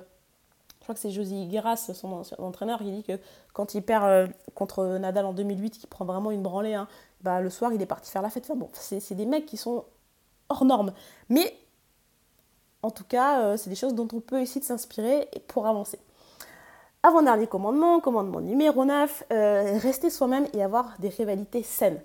crois 0.80 0.94
que 0.94 1.00
c'est 1.00 1.10
Josie 1.10 1.46
Guerras, 1.48 1.90
son, 1.92 2.22
entraîneur, 2.38 2.80
il 2.80 2.94
dit 2.94 3.02
que 3.02 3.18
quand 3.52 3.74
il 3.74 3.82
perd 3.82 4.30
contre 4.54 4.98
Nadal 4.98 5.26
en 5.26 5.32
2008, 5.32 5.80
il 5.82 5.86
prend 5.88 6.04
vraiment 6.04 6.30
une 6.30 6.42
branlée, 6.42 6.74
hein, 6.74 6.86
bah, 7.22 7.40
le 7.40 7.50
soir, 7.50 7.72
il 7.72 7.82
est 7.82 7.86
parti 7.86 8.10
faire 8.10 8.22
la 8.22 8.30
fête. 8.30 8.50
Bon, 8.56 8.68
c'est 8.72 9.14
des 9.16 9.26
mecs 9.26 9.46
qui 9.46 9.56
sont 9.56 9.84
hors 10.48 10.64
normes. 10.64 10.92
Mais, 11.28 11.52
en 12.82 12.90
tout 12.90 13.04
cas, 13.04 13.56
c'est 13.56 13.70
des 13.70 13.76
choses 13.76 13.94
dont 13.94 14.08
on 14.12 14.20
peut 14.20 14.40
essayer 14.40 14.60
de 14.60 14.66
s'inspirer 14.66 15.28
pour 15.48 15.66
avancer. 15.66 15.98
Avant-dernier 17.04 17.46
commandement, 17.46 18.00
commandement 18.00 18.40
numéro 18.40 18.84
9, 18.84 19.24
euh, 19.30 19.78
rester 19.78 20.10
soi-même 20.10 20.46
et 20.52 20.64
avoir 20.64 20.96
des 20.98 21.08
rivalités 21.10 21.62
saines. 21.62 22.00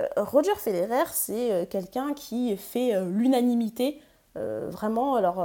Euh, 0.00 0.06
Roger 0.16 0.54
Federer, 0.56 1.04
c'est 1.12 1.52
euh, 1.52 1.66
quelqu'un 1.66 2.14
qui 2.14 2.56
fait 2.56 2.98
l'unanimité. 3.04 4.00
vraiment, 4.34 5.16
alors 5.16 5.38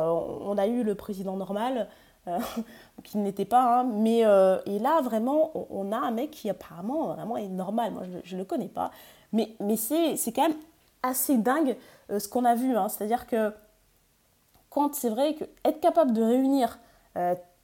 on 0.46 0.58
a 0.58 0.67
eu 0.67 0.84
le 0.84 0.96
président 0.96 1.36
normal, 1.36 1.89
qui 3.03 3.17
n'était 3.17 3.46
pas, 3.46 3.79
hein, 3.79 3.84
mais 3.84 4.20
et 4.20 4.79
là 4.79 5.01
vraiment, 5.01 5.51
on, 5.70 5.91
a 5.91 5.98
un 5.98 6.12
mec 6.12 6.32
qui 6.32 6.50
apparemment 6.50 7.13
vraiment 7.13 7.36
est 7.36 7.50
normal. 7.50 7.91
Moi, 7.91 8.03
je 8.24 8.36
ne 8.36 8.39
le 8.39 8.46
connais 8.46 8.70
pas, 8.70 8.91
mais, 9.34 9.55
mais 9.60 9.75
c'est 9.75 10.32
quand 10.34 10.48
même 10.48 10.58
assez 11.03 11.38
dingue 11.38 11.75
ce 12.10 12.27
qu'on 12.29 12.46
a 12.46 12.55
vu. 12.55 12.77
Hein. 12.77 12.88
C'est-à-dire 12.89 13.27
que 13.27 13.51
quand 14.75 14.94
c'est 14.94 15.10
vrai 15.10 15.36
que 15.36 15.46
être 15.63 15.79
capable 15.79 16.12
de 16.12 16.22
réunir 16.22 16.77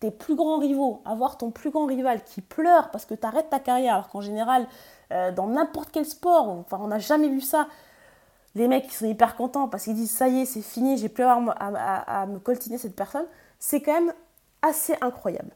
tes 0.02 0.12
plus 0.12 0.36
grands 0.36 0.58
rivaux, 0.58 1.02
avoir 1.06 1.38
ton 1.38 1.52
plus 1.52 1.70
grand 1.70 1.86
rival 1.86 2.24
qui 2.24 2.42
pleure 2.42 2.90
parce 2.90 3.06
que 3.06 3.14
tu 3.14 3.26
arrêtes 3.26 3.50
ta 3.50 3.60
carrière, 3.60 3.94
alors 3.94 4.10
qu'en 4.10 4.20
général, 4.20 4.68
euh, 5.12 5.32
dans 5.32 5.48
n'importe 5.48 5.90
quel 5.92 6.06
sport, 6.06 6.50
enfin, 6.50 6.80
on 6.82 6.88
n'a 6.88 7.00
jamais 7.00 7.30
vu 7.30 7.40
ça. 7.40 7.68
Les 8.56 8.68
mecs 8.68 8.88
qui 8.88 8.96
sont 8.96 9.06
hyper 9.06 9.36
contents 9.36 9.70
parce 9.70 9.84
qu'ils 9.84 9.96
disent 9.96 10.12
ça 10.12 10.28
y 10.28 10.42
est, 10.42 10.46
c'est 10.46 10.64
fini, 10.64 10.98
j'ai 10.98 11.08
plus 11.08 11.24
à, 11.24 12.26
me 12.26 12.40
coltiner 12.40 12.78
cette 12.78 12.96
personne, 12.96 13.26
c'est 13.60 13.82
quand 13.82 13.94
même 13.94 14.14
assez 14.64 14.96
incroyable. 15.02 15.52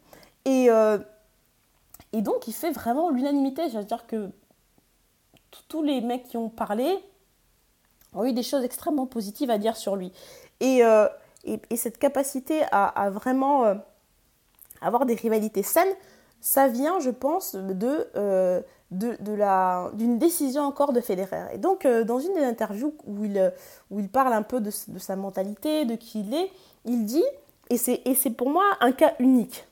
Et, 0.46 0.70
euh, 0.70 1.00
et 2.14 2.22
donc 2.22 2.48
il 2.48 2.54
fait 2.54 2.72
vraiment 2.72 3.10
l'unanimité. 3.10 3.70
C'est-à-dire 3.70 4.06
que 4.06 4.30
tous 5.68 5.82
les 5.82 6.02
mecs 6.02 6.28
qui 6.28 6.38
ont 6.38 6.50
parlé 6.50 7.00
ont 8.14 8.24
eu 8.26 8.32
des 8.32 8.44
choses 8.44 8.64
extrêmement 8.64 9.08
positives 9.08 9.50
à 9.50 9.58
dire 9.58 9.76
sur 9.76 9.96
lui. 9.96 10.14
Et, 10.60 10.86
euh, 10.86 11.08
et, 11.46 11.76
cette 11.76 11.98
capacité 11.98 12.62
à, 12.72 13.10
vraiment 13.10 13.66
euh, 13.66 13.76
avoir 14.82 15.06
des 15.06 15.16
rivalités 15.16 15.64
saines, 15.64 15.94
ça 16.42 16.68
vient, 16.68 17.00
je 17.00 17.10
pense, 17.10 17.56
euh, 17.56 18.62
de, 18.92 19.18
de 19.20 19.34
la, 19.34 19.92
d'une 19.94 20.18
décision 20.18 20.64
encore 20.64 20.94
de 20.94 21.02
Federer. 21.02 21.54
Et 21.54 21.58
donc, 21.58 21.88
dans 21.88 22.20
une 22.20 22.34
des 22.34 22.44
interviews 22.44 22.94
où 23.06 23.26
il, 23.26 23.54
où 23.92 24.00
il 24.00 24.10
parle 24.10 24.34
un 24.34 24.44
peu 24.44 24.60
de, 24.60 24.70
sa 24.70 25.16
mentalité, 25.16 25.86
de 25.86 25.96
qui 25.96 26.22
il 26.22 26.34
est, 26.34 26.52
il 26.86 27.06
dit, 27.06 27.24
et 27.70 27.78
c'est, 27.78 28.02
et 28.06 28.16
c'est 28.16 28.32
pour 28.32 28.50
moi 28.50 28.64
un 28.80 28.92
cas 28.92 29.14
unique, 29.20 29.66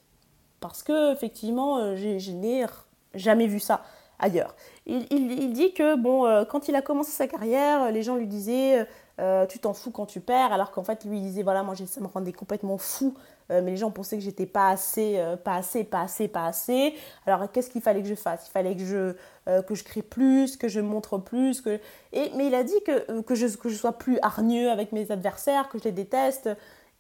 parce 0.60 0.82
que 0.82 1.13
effectivement, 1.13 1.96
je 1.96 2.32
n'ai 2.32 2.65
jamais 3.13 3.48
vu 3.48 3.60
ça 3.60 3.84
ailleurs. 4.20 4.56
Il, 4.86 5.06
il, 5.12 5.53
dit 5.53 5.74
que 5.74 5.96
bon, 5.96 6.46
quand 6.50 6.68
il 6.68 6.75
a 6.75 6.82
commencé 6.82 7.12
sa 7.12 7.27
carrière, 7.27 7.92
les 7.92 8.01
gens 8.01 8.15
lui 8.15 8.27
disaient 8.27 8.88
euh, 9.20 9.46
tu 9.46 9.60
t'en 9.60 9.74
fous 9.74 9.91
quand 9.91 10.08
tu 10.08 10.22
perds, 10.22 10.51
alors 10.51 10.72
qu'en 10.72 10.84
fait 10.84 11.05
lui 11.05 11.22
disait 11.22 11.43
voilà 11.43 11.62
moi 11.62 11.75
ça 11.75 12.01
me 12.01 12.08
rendait 12.08 12.34
complètement 12.34 12.79
fou, 12.79 13.13
euh, 13.51 13.62
mais 13.63 13.72
les 13.72 13.77
gens 13.77 13.91
pensaient 13.91 14.17
que 14.17 14.24
j'étais 14.24 14.48
pas 14.48 14.70
assez, 14.70 15.20
euh, 15.20 15.36
pas 15.36 15.53
assez, 15.53 15.84
pas 15.84 16.01
assez, 16.01 16.27
pas 16.27 16.48
assez. 16.48 16.96
Alors 17.27 17.51
qu'est-ce 17.51 17.70
qu'il 17.70 17.82
fallait 17.82 18.01
que 18.01 18.08
je 18.08 18.15
fasse? 18.15 18.48
Il 18.48 18.51
fallait 18.51 18.75
que 18.75 18.84
je 18.84 19.15
que 19.62 19.75
je 19.75 19.84
crée 19.84 20.01
plus, 20.01 20.58
que 20.58 20.67
je 20.67 20.79
montre 20.79 21.20
plus, 21.20 21.62
que 21.62 21.79
et 22.12 22.32
mais 22.36 22.48
il 22.48 22.55
a 22.55 22.63
dit 22.63 22.82
que 22.88 23.22
que 23.22 23.36
je 23.36 23.46
que 23.55 23.70
je 23.70 23.75
sois 23.75 23.93
plus 23.93 24.17
hargneux 24.24 24.72
avec 24.72 24.91
mes 24.91 25.12
adversaires, 25.12 25.70
que 25.70 25.77
je 25.77 25.84
les 25.84 25.91
déteste, 25.91 26.50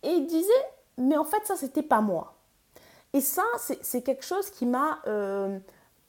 et 0.03 0.09
il 0.09 0.27
disait 0.27 0.51
mais 0.99 1.17
en 1.17 1.23
fait 1.23 1.43
ça 1.45 1.55
c'était 1.55 1.81
pas 1.81 2.01
moi. 2.01 2.35
Et 3.13 3.21
ça 3.21 3.43
c'est 3.59 4.03
quelque 4.03 4.25
chose 4.25 4.51
qui 4.51 4.67
m'a 4.67 4.99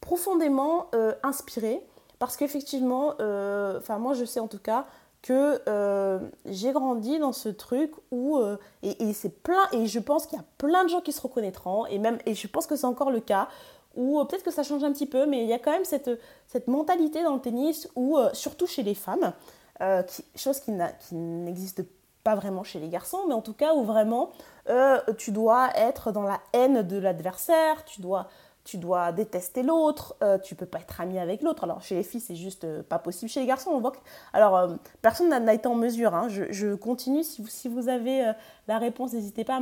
profondément 0.02 0.90
inspiré 1.22 1.80
parce 2.18 2.36
qu'effectivement, 2.36 3.14
enfin 3.78 3.98
moi 3.98 4.12
je 4.12 4.26
sais 4.26 4.40
en 4.40 4.48
tout 4.48 4.58
cas 4.58 4.84
que 5.24 5.62
euh, 5.68 6.18
j'ai 6.44 6.72
grandi 6.72 7.18
dans 7.18 7.32
ce 7.32 7.48
truc 7.48 7.92
où 8.10 8.36
euh, 8.36 8.58
et, 8.82 9.14
c'est 9.14 9.42
plein 9.42 9.66
et 9.72 9.86
je 9.86 9.98
pense 9.98 10.26
qu'il 10.26 10.36
y 10.36 10.40
a 10.40 10.44
plein 10.58 10.84
de 10.84 10.90
gens 10.90 11.00
qui 11.00 11.12
se 11.12 11.20
reconnaîtront 11.22 11.86
et 11.86 11.98
même 11.98 12.18
et 12.26 12.34
je 12.34 12.46
pense 12.46 12.66
que 12.66 12.76
c'est 12.76 12.86
encore 12.86 13.10
le 13.10 13.20
cas 13.20 13.48
où 13.96 14.20
euh, 14.20 14.26
peut-être 14.26 14.42
que 14.42 14.50
ça 14.50 14.62
change 14.62 14.84
un 14.84 14.92
petit 14.92 15.06
peu 15.06 15.24
mais 15.24 15.42
il 15.42 15.48
y 15.48 15.54
a 15.54 15.58
quand 15.58 15.70
même 15.70 15.86
cette, 15.86 16.10
mentalité 16.68 17.22
dans 17.22 17.32
le 17.32 17.40
tennis 17.40 17.88
où 17.96 18.18
surtout 18.34 18.66
chez 18.66 18.82
les 18.82 18.94
femmes 18.94 19.32
chose 20.36 20.60
qui 20.60 20.72
n'existe 21.12 21.82
pas 22.22 22.34
vraiment 22.34 22.62
chez 22.62 22.78
les 22.78 22.90
garçons 22.90 23.20
mais 23.26 23.34
en 23.34 23.40
tout 23.40 23.54
cas 23.54 23.74
où 23.74 23.82
vraiment 23.82 24.28
tu 25.16 25.32
dois 25.32 25.70
être 25.74 26.12
dans 26.12 26.22
la 26.22 26.38
haine 26.52 26.82
de 26.82 26.98
l'adversaire 26.98 27.82
tu 27.86 28.02
dois 28.02 28.28
tu 28.64 28.78
dois 28.78 29.12
détester 29.12 29.62
l'autre, 29.62 30.16
euh, 30.22 30.38
tu 30.38 30.54
peux 30.54 30.64
pas 30.64 30.78
être 30.78 31.00
ami 31.00 31.18
avec 31.18 31.42
l'autre. 31.42 31.64
Alors 31.64 31.82
chez 31.82 31.96
les 31.96 32.02
filles, 32.02 32.20
c'est 32.20 32.34
juste 32.34 32.64
euh, 32.64 32.82
pas 32.82 32.98
possible. 32.98 33.30
Chez 33.30 33.40
les 33.40 33.46
garçons, 33.46 33.70
on 33.70 33.78
voit 33.78 33.90
que... 33.90 33.98
Alors, 34.32 34.56
euh, 34.56 34.74
personne 35.02 35.28
n'a 35.28 35.54
été 35.54 35.68
en 35.68 35.74
mesure. 35.74 36.14
Hein. 36.14 36.28
Je, 36.28 36.74
continue. 36.74 37.22
Si 37.22 37.68
vous, 37.68 37.88
avez 37.88 38.32
la 38.66 38.78
réponse, 38.78 39.12
n'hésitez 39.12 39.44
pas 39.44 39.60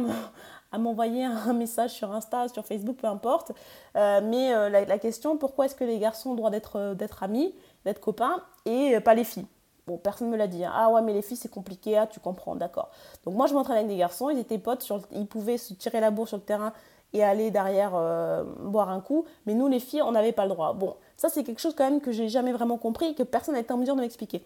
à 0.71 0.79
m'envoyer 0.79 1.25
un 1.25 1.53
message 1.53 1.91
sur 1.91 2.13
Insta, 2.13 2.47
sur 2.49 2.65
Facebook, 2.65 2.97
peu 2.97 3.09
importe. 3.09 3.51
mais 3.95 4.71
la, 4.71 4.99
question, 4.99 5.37
pourquoi 5.37 5.67
est-ce 5.67 5.75
que 5.75 5.85
les 5.85 5.99
garçons 5.99 6.31
ont 6.31 6.33
le 6.33 6.39
droit 6.39 6.51
d'être 6.51 7.23
amis, 7.23 7.55
d'être 7.85 8.01
copains, 8.01 8.43
et 8.65 9.01
pas 9.01 9.15
les 9.15 9.25
filles? 9.25 9.47
Bon, 9.87 9.97
personne 9.99 10.29
ne 10.29 10.33
me 10.33 10.39
l'a 10.39 10.47
dit. 10.47 10.65
Hein. 10.65 10.73
Ah 10.73 10.91
ouais, 10.91 11.03
mais 11.03 11.13
les 11.13 11.23
filles, 11.23 11.37
c'est 11.37 11.51
compliqué. 11.51 11.99
Ah, 11.99 12.07
tu 12.07 12.21
comprends, 12.21 12.55
d'accord. 12.55 12.91
Donc 13.25 13.35
moi, 13.35 13.47
je 13.49 13.55
m'entraînais 13.55 13.81
avec 13.81 13.91
des 13.91 13.97
garçons. 13.97 14.31
Ils 14.31 14.39
étaient 14.39 14.59
potes. 14.59 14.89
Ils 15.11 15.27
pouvaient 15.27 15.59
se 15.59 15.75
tirer 15.75 15.99
la 15.99 16.13
bourre 16.13 16.29
sur 16.29 16.37
le 16.37 16.45
terrain 16.45 16.73
et 17.13 17.23
aller 17.23 17.51
derrière 17.51 17.93
euh, 17.95 18.45
boire 18.61 18.89
un 18.89 19.01
coup. 19.01 19.25
Mais 19.47 19.55
nous, 19.55 19.69
les 19.69 19.81
filles, 19.81 20.03
on 20.03 20.13
n'avait 20.13 20.33
pas 20.33 20.45
le 20.45 20.51
droit. 20.51 20.73
Bon, 20.73 20.97
ça, 21.17 21.29
c'est 21.29 21.45
quelque 21.45 21.61
chose 21.61 21.75
quand 21.77 21.85
même 21.85 22.01
que 22.01 22.13
j'ai 22.13 22.29
jamais 22.29 22.53
vraiment 22.53 22.79
compris 22.79 23.07
et 23.07 23.15
que 23.15 23.23
personne 23.23 23.55
n'a 23.55 23.61
été 23.61 23.73
en 23.73 23.79
mesure 23.79 23.97
de 23.97 24.01
m'expliquer. 24.01 24.43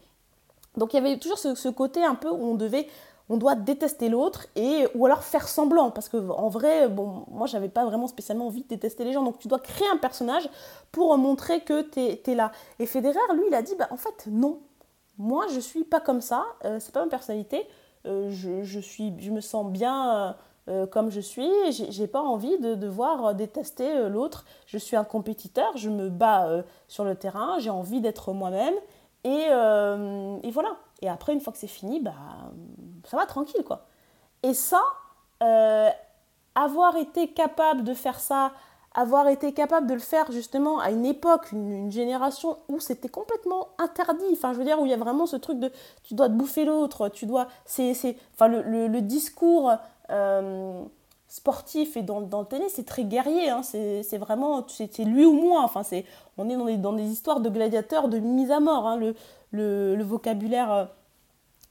Donc 0.76 0.92
il 0.92 0.96
y 0.96 0.98
avait 0.98 1.18
toujours 1.18 1.38
ce, 1.38 1.68
côté 1.68 2.04
un 2.04 2.14
peu 2.14 2.28
où 2.28 2.44
on 2.44 2.54
devait, 2.54 2.86
on 3.28 3.36
doit 3.36 3.54
détester 3.54 4.08
l'autre 4.08 4.46
et 4.56 4.86
ou 4.94 5.06
alors 5.06 5.22
faire 5.22 5.48
semblant 5.48 5.90
parce 5.90 6.08
que 6.08 6.16
en 6.16 6.48
vrai, 6.48 6.88
bon, 6.88 7.24
moi 7.30 7.46
j'avais 7.46 7.68
pas 7.68 7.84
vraiment 7.84 8.06
spécialement 8.06 8.46
envie 8.46 8.62
de 8.62 8.68
détester 8.68 9.04
les 9.04 9.12
gens. 9.12 9.22
Donc 9.22 9.38
tu 9.38 9.48
dois 9.48 9.58
créer 9.58 9.88
un 9.88 9.96
personnage 9.96 10.48
pour 10.92 11.16
montrer 11.16 11.60
que 11.60 11.82
tu 11.82 12.00
es, 12.00 12.34
là. 12.34 12.52
Et 12.78 12.86
Federer, 12.86 13.18
lui, 13.34 13.44
il 13.48 13.54
a 13.54 13.62
dit, 13.62 13.74
bah 13.78 13.88
en 13.90 13.96
fait 13.96 14.26
non, 14.26 14.60
moi 15.18 15.46
je 15.52 15.60
suis 15.60 15.84
pas 15.84 16.00
comme 16.00 16.20
ça, 16.20 16.44
euh, 16.64 16.78
c'est 16.78 16.92
pas 16.92 17.02
ma 17.02 17.10
personnalité. 17.10 17.66
Euh, 18.06 18.30
je, 18.30 18.62
je, 18.62 18.78
suis, 18.78 19.14
je 19.18 19.30
me 19.30 19.40
sens 19.40 19.66
bien 19.66 20.36
euh, 20.68 20.86
comme 20.86 21.10
je 21.10 21.20
suis. 21.20 21.48
J'ai 21.70 22.08
pas 22.08 22.20
envie 22.20 22.58
de 22.58 22.74
devoir 22.74 23.34
détester 23.36 23.88
euh, 23.88 24.08
l'autre. 24.08 24.44
Je 24.66 24.78
suis 24.78 24.96
un 24.96 25.04
compétiteur, 25.04 25.76
je 25.76 25.88
me 25.88 26.08
bats 26.08 26.48
euh, 26.48 26.62
sur 26.88 27.04
le 27.04 27.14
terrain, 27.14 27.60
j'ai 27.60 27.70
envie 27.70 28.00
d'être 28.00 28.32
moi-même. 28.32 28.74
Et, 29.22 29.46
et, 29.48 30.50
voilà. 30.52 30.76
Et 31.02 31.08
après, 31.08 31.32
une 31.32 31.40
fois 31.40 31.52
que 31.52 31.58
c'est 31.58 31.66
fini, 31.66 31.98
bah, 31.98 32.12
ça 33.04 33.16
va 33.16 33.26
tranquille, 33.26 33.64
quoi. 33.64 33.86
Et 34.44 34.54
ça, 34.54 34.80
avoir 36.54 36.96
été 36.96 37.32
capable 37.32 37.82
de 37.82 37.92
faire 37.92 38.20
ça, 38.20 38.52
avoir 38.94 39.26
été 39.26 39.52
capable 39.52 39.88
de 39.88 39.94
le 39.94 40.00
faire 40.00 40.30
justement 40.30 40.78
à 40.78 40.90
une 40.90 41.04
époque, 41.04 41.50
une, 41.50 41.90
génération 41.90 42.56
où 42.68 42.78
c'était 42.78 43.08
complètement 43.08 43.68
interdit. 43.78 44.24
Enfin, 44.32 44.52
je 44.52 44.58
veux 44.58 44.64
dire, 44.64 44.80
où 44.80 44.86
il 44.86 44.90
y 44.90 44.94
a 44.94 44.98
vraiment 44.98 45.26
ce 45.26 45.36
truc 45.36 45.58
de 45.58 45.72
tu 46.04 46.14
dois 46.14 46.28
te 46.28 46.34
bouffer 46.34 46.64
l'autre, 46.64 47.08
tu 47.08 47.26
dois. 47.26 47.48
C'est, 47.64 48.16
enfin, 48.34 48.46
le, 48.46 48.86
le 48.86 49.02
discours 49.02 49.72
euh, 50.10 50.82
sportif 51.28 51.96
et 51.96 52.02
dans, 52.02 52.20
le 52.20 52.44
tennis, 52.46 52.72
c'est 52.74 52.86
très 52.86 53.04
guerrier. 53.04 53.48
Hein. 53.50 53.62
C'est 53.62 54.18
vraiment, 54.18 54.64
c'est 54.68 55.04
lui 55.04 55.24
ou 55.24 55.32
moi. 55.32 55.62
Enfin, 55.62 55.82
c'est, 55.82 56.04
on 56.38 56.48
est 56.48 56.56
dans 56.56 56.64
des, 56.64 56.76
dans 56.76 56.92
des, 56.92 57.04
histoires 57.04 57.40
de 57.40 57.48
gladiateurs, 57.48 58.08
de 58.08 58.18
mise 58.18 58.50
à 58.50 58.60
mort. 58.60 58.86
Hein. 58.86 58.96
Le, 58.96 59.14
le, 59.96 60.02
vocabulaire 60.04 60.72
euh, 60.72 60.84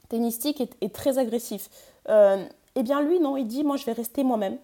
tennistique 0.09 0.61
est, 0.61 0.75
est, 0.81 0.93
très 0.93 1.17
agressif. 1.17 1.69
Euh, 2.09 2.43
eh 2.75 2.83
bien, 2.83 3.01
lui, 3.01 3.19
non, 3.19 3.37
il 3.37 3.47
dit, 3.47 3.63
moi, 3.63 3.77
je 3.77 3.85
vais 3.85 3.93
rester 3.93 4.23
moi-même 4.23 4.57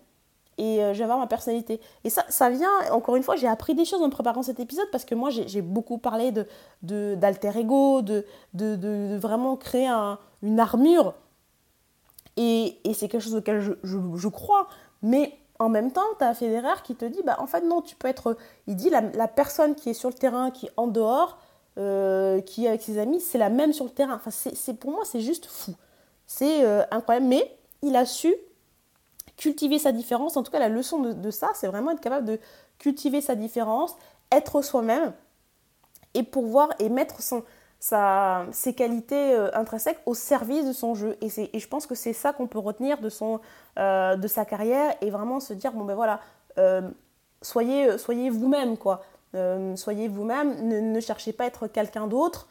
et 0.58 0.84
euh, 0.84 0.94
je 0.94 1.00
vais 1.00 1.06
avoir 1.06 1.18
ma 1.18 1.28
personnalité. 1.28 1.80
Et 2.04 2.10
ça, 2.10 2.26
ça 2.30 2.50
vient, 2.50 2.70
encore 2.92 3.16
une 3.16 3.24
fois, 3.24 3.36
j'ai 3.36 3.48
appris 3.48 3.74
des 3.74 3.86
choses 3.86 4.02
en 4.02 4.10
préparant 4.10 4.44
cet 4.44 4.60
épisode 4.60 4.88
parce 4.92 5.06
que 5.06 5.16
moi, 5.16 5.30
j'ai 5.30 5.62
beaucoup 5.62 5.98
parlé 5.98 6.32
d'alter 6.32 6.50
de, 6.84 7.16
d'alter 7.16 7.58
ego, 7.58 8.02
de, 8.02 8.26
de, 8.54 8.76
de, 8.76 9.18
vraiment 9.18 9.56
créer 9.56 9.88
un, 9.88 10.20
une 10.44 10.60
armure 10.60 11.14
et, 12.42 12.94
c'est 12.94 13.08
quelque 13.08 13.22
chose 13.22 13.36
auquel 13.36 13.62
je, 13.62 14.28
crois. 14.28 14.68
Mais 15.02 15.38
en 15.60 15.70
même 15.70 15.92
temps, 15.92 16.06
tu 16.18 16.26
as 16.26 16.34
Federer 16.34 16.82
qui 16.84 16.96
te 16.96 17.06
dit, 17.06 17.22
bah, 17.24 17.38
en 17.40 17.48
fait, 17.48 17.62
non, 17.62 17.82
tu 17.82 17.96
peux 17.96 18.08
être... 18.08 18.38
Il 18.68 18.76
dit, 18.76 18.90
la, 18.90 19.28
personne 19.28 19.76
qui 19.76 19.90
est 19.90 19.94
sur 19.94 20.10
le 20.10 20.16
terrain, 20.16 20.52
qui 20.52 20.68
est 20.68 20.72
en 20.78 20.88
dehors, 20.88 21.38
euh, 21.78 22.42
qui 22.42 22.66
est 22.66 22.70
avec 22.70 22.82
ses 22.82 22.98
amis, 22.98 23.20
c'est 23.20 23.38
la 23.38 23.50
même 23.50 23.74
sur 23.74 23.86
le 23.86 23.92
terrain. 23.92 24.16
Enfin, 24.16 24.32
c'est, 24.32 24.74
pour 24.74 24.92
moi, 24.92 25.04
c'est 25.06 25.22
juste 25.22 25.46
fou. 25.46 25.76
C'est 26.26 26.66
euh, 26.66 26.84
incroyable. 26.92 27.28
Mais 27.28 27.58
il 27.82 27.96
a 27.96 28.06
su 28.06 28.34
cultiver 29.38 29.78
sa 29.78 29.92
différence. 29.92 30.38
En 30.38 30.44
tout 30.44 30.52
cas, 30.52 30.60
la 30.60 30.70
leçon 30.70 31.00
de, 31.00 31.14
de 31.14 31.32
ça, 31.32 31.52
c'est 31.54 31.68
vraiment 31.68 31.92
être 31.92 32.02
capable 32.02 32.26
de 32.26 32.40
cultiver 32.80 33.22
sa 33.22 33.36
différence, 33.36 33.96
être 34.32 34.62
soi-même 34.62 35.14
et 36.14 36.24
pouvoir 36.24 36.70
et 36.80 36.90
mettre 36.90 37.22
son, 37.22 37.44
ses 37.82 38.74
qualités 38.76 39.34
euh, 39.34 39.50
intrinsèques 39.54 40.00
au 40.06 40.14
service 40.14 40.66
de 40.68 40.72
son 40.74 40.94
jeu. 40.94 41.18
Et, 41.22 41.30
et 41.54 41.60
je 41.60 41.68
pense 41.68 41.88
que 41.88 41.96
c'est 41.96 42.14
ça 42.14 42.32
qu'on 42.32 42.48
peut 42.48 42.60
retenir 42.60 43.02
de, 43.02 43.10
son, 43.10 43.42
euh, 43.80 44.16
de 44.16 44.28
sa 44.28 44.46
carrière 44.46 44.96
et 45.02 45.10
vraiment 45.10 45.40
se 45.40 45.54
dire, 45.54 45.74
bon 45.74 45.84
ben 45.84 45.96
voilà, 45.96 46.20
euh, 46.60 46.82
soyez, 47.42 48.30
vous-même, 48.30 48.78
quoi. 48.78 49.02
soyez 49.76 50.08
vous-même, 50.08 50.68
ne, 50.68 51.00
cherchez 51.00 51.34
pas 51.34 51.46
à 51.46 51.48
être 51.48 51.68
quelqu'un 51.68 52.08
d'autre 52.08 52.48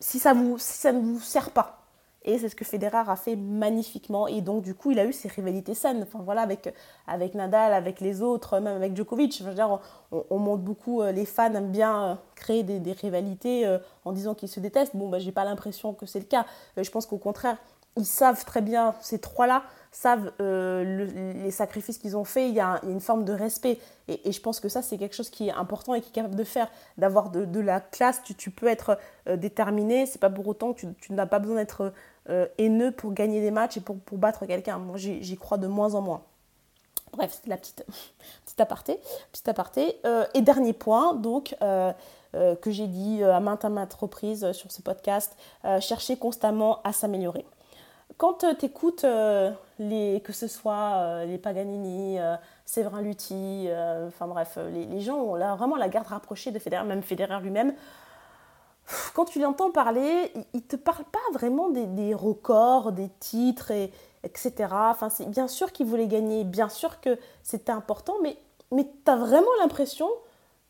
si, 0.00 0.18
si 0.18 0.18
ça 0.18 0.34
ne 0.34 1.00
vous 1.00 1.20
sert 1.20 1.50
pas. 1.50 1.81
Et 2.24 2.38
c'est 2.38 2.48
ce 2.48 2.54
que 2.54 2.64
Federer 2.64 3.02
a 3.08 3.16
fait 3.16 3.36
magnifiquement. 3.36 4.28
Et 4.28 4.40
donc, 4.40 4.62
du 4.62 4.74
coup, 4.74 4.92
il 4.92 4.98
a 4.98 5.04
eu 5.04 5.12
ses 5.12 5.28
rivalités 5.28 5.74
saines. 5.74 6.02
Enfin, 6.02 6.20
voilà, 6.24 6.42
avec, 6.42 6.72
avec 7.06 7.34
Nadal, 7.34 7.72
avec 7.72 8.00
les 8.00 8.22
autres, 8.22 8.60
même 8.60 8.76
avec 8.76 8.96
Djokovic. 8.96 9.40
Enfin, 9.42 9.54
dire, 9.54 9.80
on, 10.12 10.24
on, 10.30 10.38
montre 10.38 10.62
beaucoup, 10.62 11.02
euh, 11.02 11.12
les 11.12 11.26
fans 11.26 11.52
aiment 11.54 11.70
bien 11.70 12.04
euh, 12.04 12.14
créer 12.34 12.62
des, 12.62 12.92
rivalités 12.92 13.66
euh, 13.66 13.78
en 14.04 14.12
disant 14.12 14.34
qu'ils 14.34 14.48
se 14.48 14.60
détestent. 14.60 14.94
Bon, 14.94 15.08
bah, 15.08 15.18
j'ai 15.18 15.32
pas 15.32 15.44
l'impression 15.44 15.94
que 15.94 16.06
c'est 16.06 16.20
le 16.20 16.26
cas. 16.26 16.46
je 16.76 16.90
pense 16.90 17.06
qu'au 17.06 17.18
contraire, 17.18 17.56
ils 17.96 18.06
savent 18.06 18.44
très 18.46 18.62
bien, 18.62 18.94
ces 19.02 19.18
trois-là, 19.18 19.64
savent 19.90 20.32
les 20.38 21.50
sacrifices 21.50 21.98
qu'ils 21.98 22.16
ont 22.16 22.24
faits, 22.24 22.48
il 22.48 22.54
y, 22.54 22.60
a 22.60 22.80
une 22.84 23.00
forme 23.00 23.26
de 23.26 23.34
respect. 23.34 23.78
Et, 24.08 24.32
je 24.32 24.40
pense 24.40 24.60
que 24.60 24.70
ça, 24.70 24.80
c'est 24.80 24.96
quelque 24.96 25.14
chose 25.14 25.28
qui 25.28 25.48
est 25.48 25.52
important 25.52 25.92
et 25.92 26.00
qui 26.00 26.08
est 26.08 26.12
capable 26.12 26.34
de 26.34 26.44
faire, 26.44 26.68
d'avoir 26.96 27.28
de, 27.28 27.60
la 27.60 27.80
classe. 27.80 28.22
Tu, 28.22 28.50
peux 28.50 28.68
être 28.68 28.98
déterminé, 29.28 30.06
c'est 30.06 30.20
pas 30.20 30.30
pour 30.30 30.48
autant 30.48 30.72
que 30.72 30.86
tu 30.86 31.12
n'as 31.12 31.26
pas 31.26 31.38
besoin 31.38 31.56
d'être 31.56 31.92
euh, 32.30 32.46
haineux 32.56 32.92
pour 32.92 33.12
gagner 33.12 33.40
des 33.40 33.50
matchs 33.50 33.78
et 33.78 33.80
pour, 33.80 33.98
pour 33.98 34.16
battre 34.16 34.46
quelqu'un. 34.46 34.78
Moi, 34.78 34.96
j'y 34.96 35.36
crois 35.36 35.58
de 35.58 35.66
moins 35.66 35.94
en 35.94 36.00
moins. 36.00 36.22
Bref, 37.12 37.40
c'est 37.42 37.48
la 37.48 37.56
petite, 37.56 37.84
petite 38.44 38.60
aparté. 38.60 39.00
Petite 39.32 39.48
aparté. 39.48 39.98
Euh, 40.04 40.24
et 40.34 40.40
dernier 40.40 40.72
point, 40.72 41.14
donc, 41.14 41.56
euh, 41.62 41.92
que 42.32 42.70
j'ai 42.70 42.86
dit 42.86 43.22
à 43.24 43.40
maintes 43.40 43.64
à 43.64 43.68
maintes 43.68 43.92
reprises 43.92 44.52
sur 44.52 44.72
ce 44.72 44.80
podcast, 44.80 45.36
chercher 45.80 46.16
constamment 46.16 46.80
à 46.82 46.94
s'améliorer. 46.94 47.44
Quand 48.16 48.44
tu 48.58 48.64
écoutes 48.64 49.04
les, 49.78 50.22
que 50.24 50.32
ce 50.32 50.46
soit 50.46 51.26
les 51.26 51.36
Paganini, 51.36 52.16
Séverin 52.64 53.02
Lutti, 53.02 53.68
enfin 54.08 54.28
bref, 54.28 54.56
les, 54.72 55.00
gens 55.02 55.18
ont 55.18 55.36
vraiment 55.36 55.76
la 55.76 55.90
garde 55.90 56.06
rapprochée 56.06 56.52
de 56.52 56.58
Federer, 56.58 56.84
même 56.84 57.02
Federer 57.02 57.38
lui-même. 57.42 57.74
Quand 59.14 59.24
tu 59.24 59.40
l'entends 59.40 59.70
parler, 59.70 60.32
il 60.52 60.58
ne 60.58 60.60
te 60.60 60.76
parle 60.76 61.04
pas 61.04 61.18
vraiment 61.32 61.70
des, 61.70 62.14
records, 62.14 62.92
des 62.92 63.08
titres, 63.20 63.70
et, 63.70 63.92
etc. 64.24 64.68
Enfin, 64.70 65.08
c'est 65.08 65.28
bien 65.28 65.48
sûr 65.48 65.72
qu'il 65.72 65.86
voulait 65.86 66.08
gagner, 66.08 66.44
bien 66.44 66.68
sûr 66.68 67.00
que 67.00 67.18
c'était 67.42 67.72
important, 67.72 68.14
mais, 68.22 68.36
mais 68.70 68.84
tu 69.04 69.10
as 69.10 69.16
vraiment 69.16 69.50
l'impression 69.60 70.08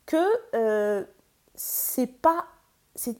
que 0.05 0.17
euh, 0.55 1.03
c'est 1.55 2.07
pas, 2.07 2.45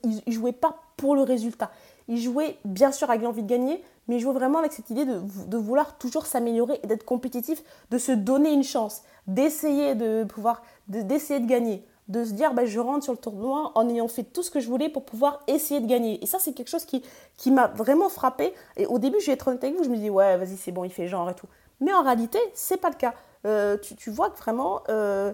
il, 0.04 0.34
jouait 0.34 0.52
pas 0.52 0.82
pour 0.98 1.16
le 1.16 1.22
résultat. 1.22 1.72
Il 2.08 2.20
jouait 2.20 2.58
bien 2.66 2.92
sûr 2.92 3.10
avec 3.10 3.22
l'envie 3.22 3.44
de 3.44 3.48
gagner, 3.48 3.84
mais 4.08 4.18
il 4.18 4.20
jouait 4.20 4.34
vraiment 4.34 4.60
avec 4.60 4.74
cette 4.74 4.90
idée 4.90 5.06
de, 5.06 5.22
de 5.48 5.58
vouloir 5.58 5.98
toujours 5.98 6.26
s'améliorer 6.26 6.80
et 6.84 6.88
d'être 6.88 7.06
compétitif, 7.06 7.64
de 7.90 7.98
se 7.98 8.12
donner 8.12 8.52
une 8.52 8.64
chance, 8.64 9.04
d'essayer 9.28 9.96
de 9.96 10.26
pouvoir, 10.26 10.62
d'essayer 10.88 11.40
de, 11.40 11.48
gagner, 11.48 11.86
de 12.08 12.26
se 12.26 12.32
dire 12.32 12.54
bah, 12.54 12.66
je 12.66 12.80
rentre 12.80 13.04
sur 13.04 13.14
le 13.14 13.20
tournoi 13.20 13.72
en 13.76 13.88
ayant 13.90 14.08
fait 14.08 14.24
tout 14.24 14.44
ce 14.44 14.52
que 14.52 14.60
je 14.60 14.68
voulais 14.68 14.90
pour 14.90 15.06
pouvoir 15.06 15.42
essayer 15.48 15.80
de 15.80 15.88
gagner. 15.88 16.22
Et 16.24 16.28
ça, 16.28 16.40
c'est 16.40 16.54
quelque 16.54 16.70
chose 16.70 16.86
qui, 16.86 17.04
qui 17.38 17.52
m'a 17.52 17.68
vraiment 17.68 18.10
frappé. 18.10 18.54
Et 18.78 18.86
au 18.86 19.00
début, 19.00 19.20
je 19.22 19.28
vais 19.28 19.34
être 19.34 19.48
honnête 19.48 19.64
avec 19.64 19.78
vous, 19.78 19.84
je 19.84 19.90
me 19.90 19.98
dis 19.98 20.10
ouais, 20.10 20.38
vas-y, 20.38 20.58
c'est 20.58 20.72
bon, 20.72 20.84
il 20.84 20.92
fait 20.92 21.08
genre 21.08 21.30
et 21.30 21.36
tout. 21.36 21.48
Mais 21.80 21.94
en 21.94 22.04
réalité, 22.04 22.40
c'est 22.54 22.78
pas 22.78 22.90
le 22.90 22.96
cas. 22.96 23.14
Euh, 23.46 23.78
tu, 23.78 23.96
tu, 23.96 24.10
vois 24.10 24.30
que 24.30 24.38
vraiment, 24.38 24.84
euh, 24.90 25.34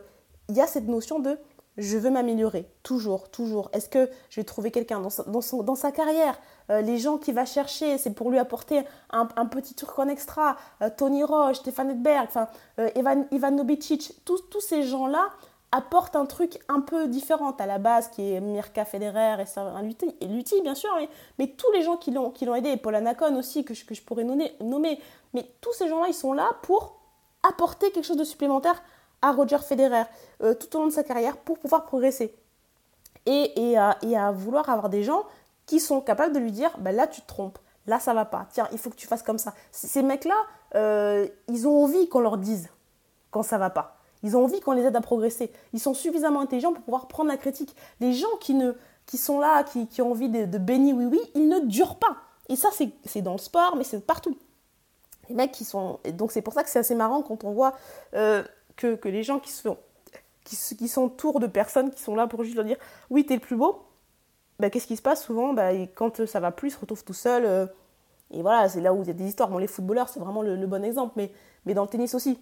il 0.50 0.56
y 0.56 0.62
a 0.62 0.68
cette 0.68 0.88
notion 0.88 1.20
de 1.20 1.38
je 1.78 1.98
veux 1.98 2.10
m'améliorer, 2.10 2.68
toujours, 2.84 3.30
toujours. 3.30 3.70
Est-ce 3.72 3.88
que 3.88 4.10
je 4.30 4.42
vais 4.42 4.44
trouver 4.44 4.70
quelqu'un 4.70 5.00
dans 5.00 5.10
dans, 5.28 5.64
dans 5.64 5.76
sa 5.76 5.92
carrière? 5.92 6.38
Euh, 6.72 6.82
Les 6.82 6.98
gens 6.98 7.18
qu'il 7.18 7.34
va 7.34 7.46
chercher, 7.46 7.98
c'est 7.98 8.14
pour 8.14 8.32
lui 8.32 8.38
apporter 8.38 8.82
un, 9.12 9.26
petit 9.46 9.76
truc 9.76 9.98
en 9.98 10.10
extra. 10.10 10.58
Tony 10.98 11.24
Roche, 11.24 11.58
Stéphane 11.58 11.92
Edberg, 11.92 12.28
enfin, 12.28 12.48
Ivan, 12.96 13.26
Ivan 13.32 13.56
tous, 14.26 14.42
tous 14.50 14.60
ces 14.60 14.84
gens-là 14.84 15.30
apportent 15.72 16.16
un 16.16 16.26
truc 16.26 16.60
un 16.68 16.82
peu 16.82 17.08
différent 17.08 17.52
à 17.52 17.66
la 17.66 17.78
base, 17.78 18.10
qui 18.10 18.34
est 18.34 18.42
Mirka 18.42 18.86
Federer 18.86 19.42
et 19.42 19.46
Savin 19.46 19.82
Lutti, 19.82 20.16
et 20.22 20.62
bien 20.62 20.76
sûr, 20.76 20.90
mais, 20.98 21.10
mais 21.38 21.48
tous 21.48 21.72
les 21.72 21.84
gens 21.84 21.98
qui 21.98 22.12
l'ont, 22.12 22.34
aidé, 22.56 22.70
et 22.70 22.78
Paul 22.78 22.96
Anacon 22.96 23.36
aussi, 23.36 23.64
que 23.64 23.74
je, 23.74 23.86
que 23.86 23.94
je 23.94 24.02
pourrais 24.02 24.24
nommer, 24.24 24.56
nommer, 24.62 25.00
mais 25.34 25.48
tous 25.62 25.74
ces 25.74 25.88
gens-là, 25.88 26.08
ils 26.08 26.14
sont 26.14 26.34
là 26.34 26.50
pour 26.64 27.00
apporter 27.44 27.92
quelque 27.92 28.06
chose 28.06 28.18
de 28.18 28.24
supplémentaire 28.24 28.82
à 29.22 29.32
Roger 29.32 29.60
Federer 29.60 30.04
euh, 30.42 30.54
tout 30.54 30.76
au 30.76 30.80
long 30.80 30.88
de 30.88 30.94
sa 30.94 31.04
carrière 31.04 31.38
pour 31.38 31.60
pouvoir 31.60 31.86
progresser. 31.86 32.36
Et, 33.26 33.72
et, 33.72 33.78
à, 33.78 34.32
vouloir 34.32 34.70
avoir 34.70 34.90
des 34.90 35.04
gens 35.04 35.24
qui 35.66 35.80
sont 35.80 36.02
capables 36.02 36.34
de 36.34 36.40
lui 36.40 36.52
dire 36.52 36.72
bah 36.80 36.92
là 36.92 37.06
tu 37.06 37.22
te 37.22 37.28
trompes, 37.28 37.60
là 37.86 38.00
ça 38.00 38.14
va 38.14 38.26
pas, 38.26 38.48
tiens 38.50 38.68
il 38.72 38.80
faut 38.80 38.90
que 38.90 38.96
tu 38.96 39.06
fasses 39.06 39.22
comme 39.22 39.38
ça. 39.38 39.54
Ces 39.72 40.02
mecs-là, 40.02 40.36
euh, 40.74 41.28
ils 41.48 41.68
ont 41.68 41.84
envie 41.84 42.10
qu'on 42.10 42.22
leur 42.22 42.38
dise 42.38 42.70
quand 43.30 43.44
ça 43.44 43.60
va 43.60 43.70
pas. 43.70 43.99
Ils 44.24 44.36
ont 44.36 44.44
envie 44.44 44.60
qu'on 44.60 44.74
les 44.74 44.84
aide 44.84 44.96
à 44.96 45.02
progresser. 45.02 45.52
Ils 45.74 45.80
sont 45.80 45.94
suffisamment 45.94 46.42
intelligents 46.42 46.74
pour 46.74 46.84
pouvoir 46.84 47.08
prendre 47.08 47.30
la 47.30 47.38
critique. 47.38 47.76
Les 48.00 48.14
gens 48.14 48.36
qui, 48.40 48.54
ne, 48.54 48.74
qui 49.06 49.18
sont 49.18 49.40
là, 49.40 49.64
qui, 49.64 50.02
ont 50.02 50.12
envie 50.12 50.30
de, 50.30 50.46
de 50.46 50.58
béni 50.58 50.94
oui 50.94 51.06
oui, 51.06 51.20
ils 51.36 51.48
ne 51.48 51.60
durent 51.60 51.98
pas. 51.98 52.18
Et 52.50 52.56
ça 52.56 52.70
c'est 53.06 53.22
dans 53.22 53.34
le 53.34 53.38
sport, 53.38 53.76
mais 53.76 53.84
c'est 53.84 54.06
partout. 54.06 54.38
Les 55.30 55.36
mecs 55.36 55.52
qui 55.52 55.64
sont... 55.64 56.00
Donc 56.14 56.32
c'est 56.32 56.42
pour 56.42 56.54
ça 56.54 56.64
que 56.64 56.70
c'est 56.70 56.80
assez 56.80 56.96
marrant 56.96 57.22
quand 57.22 57.44
on 57.44 57.52
voit 57.52 57.74
euh, 58.16 58.44
que, 58.76 58.98
les 59.08 59.24
gens 59.24 59.40
qui 59.40 59.52
sont, 59.52 59.78
qui, 60.44 60.58
qui 60.76 61.00
autour 61.00 61.40
de 61.40 61.48
personnes 61.48 61.92
qui 61.92 62.02
sont 62.02 62.16
là 62.16 62.28
pour 62.28 62.44
juste 62.44 62.56
leur 62.56 62.66
dire 62.66 62.78
oui, 63.10 63.26
t'es 63.26 63.36
le 63.36 63.40
plus 63.40 63.56
beau, 63.56 63.84
bah, 64.60 64.70
qu'est-ce 64.70 64.88
qui 64.88 64.98
se 64.98 65.02
passe 65.02 65.24
souvent? 65.24 65.54
Bah, 65.54 65.72
Quand 65.96 66.26
ça 66.26 66.40
va 66.40 66.52
plus, 66.52 66.70
ils 66.70 66.72
se 66.72 66.80
retrouvent 66.80 67.04
tout 67.04 67.14
seuls. 67.14 67.46
Euh, 67.46 67.66
et 68.32 68.42
voilà, 68.42 68.68
c'est 68.70 68.82
là 68.82 68.94
où 68.94 69.02
il 69.02 69.08
y 69.08 69.12
a 69.12 69.14
des 69.14 69.26
histoires. 69.26 69.50
Bon, 69.50 69.58
les 69.58 69.68
footballeurs, 69.68 70.10
c'est 70.10 70.20
vraiment 70.20 70.42
le, 70.42 70.68
bon 70.68 70.84
exemple, 70.84 71.14
mais, 71.16 71.32
mais 71.66 71.74
dans 71.74 71.84
le 71.84 71.88
tennis 71.90 72.14
aussi. 72.14 72.38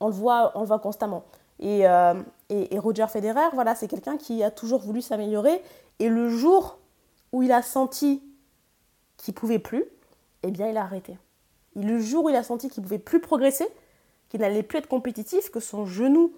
On 0.00 0.06
le 0.06 0.12
voit, 0.12 0.52
on 0.54 0.60
le 0.60 0.66
voit 0.66 0.78
constamment. 0.78 1.24
Et, 1.58 1.88
euh, 1.88 2.14
et, 2.50 2.78
Roger 2.78 3.06
Federer, 3.08 3.48
voilà, 3.54 3.74
c'est 3.74 3.88
quelqu'un 3.88 4.16
qui 4.16 4.42
a 4.42 4.50
toujours 4.50 4.80
voulu 4.80 5.00
s'améliorer. 5.00 5.62
Et 5.98 6.08
le 6.08 6.28
jour 6.28 6.78
où 7.32 7.42
il 7.42 7.52
a 7.52 7.62
senti 7.62 8.22
qu'il 9.16 9.34
pouvait 9.34 9.58
plus, 9.58 9.84
eh 10.42 10.50
bien, 10.50 10.68
il 10.68 10.76
a 10.76 10.82
arrêté. 10.82 11.18
Et 11.76 11.82
le 11.82 11.98
jour 11.98 12.24
où 12.24 12.28
il 12.28 12.36
a 12.36 12.42
senti 12.42 12.68
qu'il 12.68 12.82
pouvait 12.82 12.98
plus 12.98 13.20
progresser, 13.20 13.66
qu'il 14.28 14.40
n'allait 14.40 14.62
plus 14.62 14.78
être 14.78 14.88
compétitif, 14.88 15.50
que 15.50 15.60
son 15.60 15.86
genou 15.86 16.32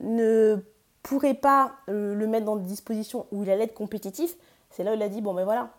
ne 0.00 0.56
pourrait 1.02 1.34
pas 1.34 1.76
euh, 1.88 2.14
le 2.14 2.26
mettre 2.26 2.46
dans 2.46 2.56
des 2.56 2.66
dispositions 2.66 3.26
où 3.30 3.44
il 3.44 3.50
allait 3.50 3.64
être 3.64 3.74
compétitif, 3.74 4.36
c'est 4.70 4.82
là 4.82 4.92
où 4.92 4.94
il 4.94 5.02
a 5.02 5.08
dit 5.08 5.20
bon 5.20 5.34
ben 5.34 5.44
voilà, 5.44 5.70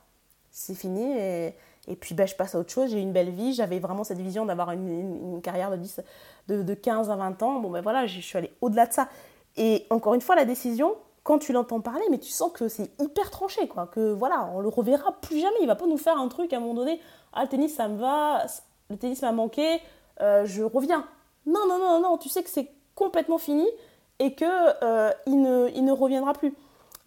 c'est 0.52 0.74
fini 0.74 1.04
et, 1.04 1.54
puis 1.96 2.16
ben, 2.16 2.28
je 2.28 2.36
passe 2.36 2.56
à 2.56 2.60
autre 2.60 2.72
chose, 2.72 2.92
j'ai 2.92 3.00
une 3.00 3.14
belle 3.14 3.30
vie, 3.30 3.54
j'avais 3.54 3.80
vraiment 3.80 4.04
cette 4.04 4.20
vision 4.20 4.46
d'avoir 4.46 4.72
une, 4.72 5.42
carrière 5.42 5.72
de, 5.72 5.78
10, 5.78 6.02
de, 6.50 6.74
15 6.74 7.10
à 7.10 7.16
20 7.16 7.42
ans, 7.44 7.60
bon 7.60 7.70
ben 7.70 7.82
voilà, 7.82 8.06
je 8.06 8.20
suis 8.20 8.38
allée 8.38 8.52
au-delà 8.62 8.86
de 8.86 8.94
ça. 8.94 9.08
Et 9.56 9.86
encore 9.90 10.14
une 10.14 10.22
fois, 10.22 10.36
la 10.36 10.46
décision, 10.46 10.96
quand 11.24 11.40
tu 11.40 11.54
l'entends 11.54 11.82
parler, 11.82 12.06
mais 12.12 12.20
tu 12.20 12.30
sens 12.30 12.52
que 12.52 12.68
c'est 12.68 12.92
hyper 13.00 13.32
tranché, 13.32 13.68
quoi, 13.68 13.88
que 13.88 14.12
voilà, 14.12 14.50
on 14.54 14.60
le 14.60 14.68
reverra 14.68 15.14
plus 15.22 15.40
jamais, 15.40 15.58
il 15.62 15.68
va 15.68 15.76
pas 15.76 15.88
nous 15.88 15.98
faire 15.98 16.18
un 16.18 16.28
truc 16.28 16.54
à 16.54 16.58
un 16.58 16.60
moment 16.60 16.74
donné, 16.74 17.00
ah 17.34 17.44
le 17.44 17.48
tennis 17.48 17.76
ça 17.76 17.88
me 17.88 17.98
va, 17.98 18.46
le 18.90 18.98
tennis 18.98 19.22
m'a 19.22 19.32
manqué, 19.32 19.80
euh, 20.22 20.46
je 20.46 20.64
reviens. 20.64 21.06
Non, 21.46 21.68
non, 21.68 21.80
non, 21.80 22.02
non, 22.02 22.18
tu 22.18 22.28
sais 22.28 22.44
que 22.44 22.50
c'est 22.50 22.70
complètement 22.96 23.38
fini 23.38 23.66
et 24.20 24.34
qu'il 24.34 24.48
euh, 24.84 25.12
il 25.26 25.42
ne, 25.42 25.70
il 25.74 25.86
ne 25.86 25.92
reviendra 25.92 26.34
plus. 26.34 26.54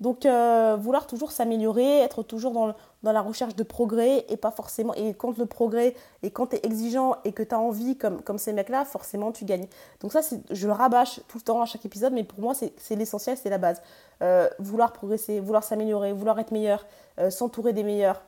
Donc 0.00 0.24
euh, 0.24 0.76
vouloir 0.80 1.06
toujours 1.06 1.30
s'améliorer, 1.30 2.00
être 2.00 2.22
toujours 2.22 2.52
dans, 2.52 2.74
la 3.02 3.20
recherche 3.20 3.54
de 3.54 3.62
progrès 3.62 4.24
et 4.30 4.36
pas 4.38 4.50
forcément 4.50 4.94
et 4.94 5.12
quand 5.12 5.36
le 5.36 5.44
progrès 5.44 5.94
et 6.22 6.30
quand 6.30 6.48
tu 6.48 6.56
es 6.56 6.60
exigeant 6.62 7.16
et 7.24 7.32
que 7.32 7.42
tu 7.42 7.54
as 7.54 7.58
envie 7.58 7.98
comme, 7.98 8.38
ces 8.38 8.54
mecs-là, 8.54 8.86
forcément 8.86 9.30
tu 9.30 9.44
gagnes. 9.44 9.66
Donc 10.00 10.12
ça 10.12 10.20
je 10.50 10.66
le 10.66 10.72
rabâche 10.72 11.20
tout 11.28 11.36
le 11.36 11.42
temps 11.42 11.60
à 11.60 11.66
chaque 11.66 11.84
épisode 11.84 12.14
mais 12.14 12.24
pour 12.24 12.40
moi 12.40 12.54
c'est 12.54 12.96
l'essentiel, 12.96 13.36
c'est 13.36 13.50
la 13.50 13.58
base. 13.58 13.82
Euh, 14.22 14.48
vouloir 14.58 14.92
progresser, 14.92 15.38
vouloir 15.38 15.64
s'améliorer, 15.64 16.12
vouloir 16.12 16.38
être 16.38 16.50
meilleur, 16.50 16.86
s'entourer 17.28 17.74
des 17.74 17.82
meilleurs, 17.82 18.22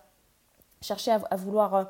chercher 0.82 1.12
à, 1.12 1.36
vouloir 1.36 1.88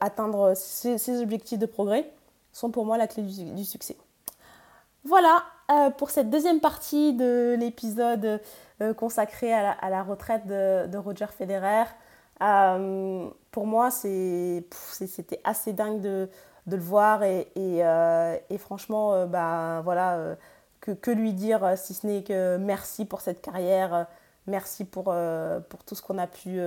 atteindre 0.00 0.54
ses 0.54 1.20
objectifs 1.20 1.58
de 1.58 1.66
progrès 1.66 2.08
sont 2.52 2.70
pour 2.70 2.86
moi 2.86 2.96
la 2.96 3.08
clé 3.08 3.22
du, 3.22 3.64
succès. 3.64 3.96
Voilà 5.04 5.42
euh, 5.70 5.90
pour 5.90 6.10
cette 6.10 6.30
deuxième 6.30 6.60
partie 6.60 7.12
de 7.12 7.56
l'épisode 7.58 8.24
euh, 8.24 8.38
consacré 8.96 9.52
à 9.52 9.90
la, 9.90 10.02
retraite 10.02 10.46
de, 10.46 10.96
Roger 10.96 11.26
Federer. 11.26 11.84
Euh, 12.42 13.28
pour 13.50 13.66
moi, 13.66 13.90
c'était 13.90 15.40
assez 15.44 15.72
dingue 15.72 16.00
de, 16.00 16.28
le 16.66 16.76
voir 16.78 17.22
et, 17.22 17.82
franchement, 18.58 19.26
bah, 19.26 19.80
voilà, 19.84 20.36
que, 20.80 21.10
lui 21.10 21.32
dire 21.32 21.74
si 21.76 21.94
ce 21.94 22.06
n'est 22.06 22.22
que 22.22 22.56
merci 22.56 23.04
pour 23.04 23.20
cette 23.20 23.40
carrière, 23.40 24.06
merci 24.46 24.84
pour, 24.84 25.04
tout 25.04 25.94
ce 25.94 26.02
qu'on 26.02 26.18
a 26.18 26.26
pu, 26.26 26.60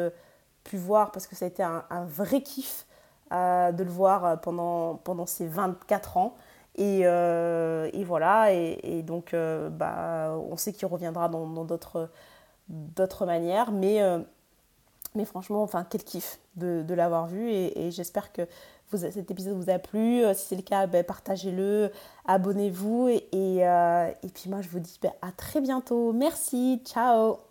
voir 0.73 1.11
parce 1.11 1.27
que 1.27 1.35
ça 1.35 1.45
a 1.45 1.47
été 1.47 1.63
un 1.63 2.05
vrai 2.05 2.41
kiff 2.41 2.87
de 3.31 3.83
le 3.83 3.89
voir 3.89 4.25
euh, 4.25 4.35
pendant 4.35 5.25
ces 5.25 5.47
24 5.47 6.17
ans. 6.17 6.35
Et, 6.77 7.01
euh, 7.03 7.89
et 7.91 8.03
voilà, 8.03 8.53
et, 8.53 9.01
donc 9.01 9.33
euh, 9.33 9.69
bah, 9.69 10.37
on 10.51 10.57
sait 10.57 10.73
qu'il 10.73 10.87
reviendra 10.87 11.27
dans 11.27 11.65
d'autres 11.65 13.25
manières, 13.25 13.71
mais, 13.71 13.99
mais 15.15 15.25
franchement, 15.25 15.63
enfin, 15.63 15.85
quel 15.89 16.03
kiff 16.03 16.39
de, 16.55 16.93
l'avoir 16.93 17.27
vu, 17.27 17.49
et, 17.49 17.89
j'espère 17.89 18.31
que 18.31 18.43
cet 18.93 19.31
épisode 19.31 19.57
vous 19.57 19.71
a 19.71 19.79
plu. 19.79 20.21
Si 20.35 20.45
c'est 20.47 20.55
le 20.55 20.61
cas, 20.61 20.85
ben, 20.85 21.03
partagez-le, 21.03 21.91
abonnez-vous, 22.25 23.07
et, 23.09 23.27
et, 23.33 24.29
puis 24.33 24.49
moi 24.49 24.61
je 24.61 24.69
vous 24.69 24.79
dis 24.79 24.99
ben, 25.01 25.11
à 25.23 25.31
très 25.31 25.61
bientôt. 25.61 26.13
Merci, 26.13 26.81
ciao 26.85 27.46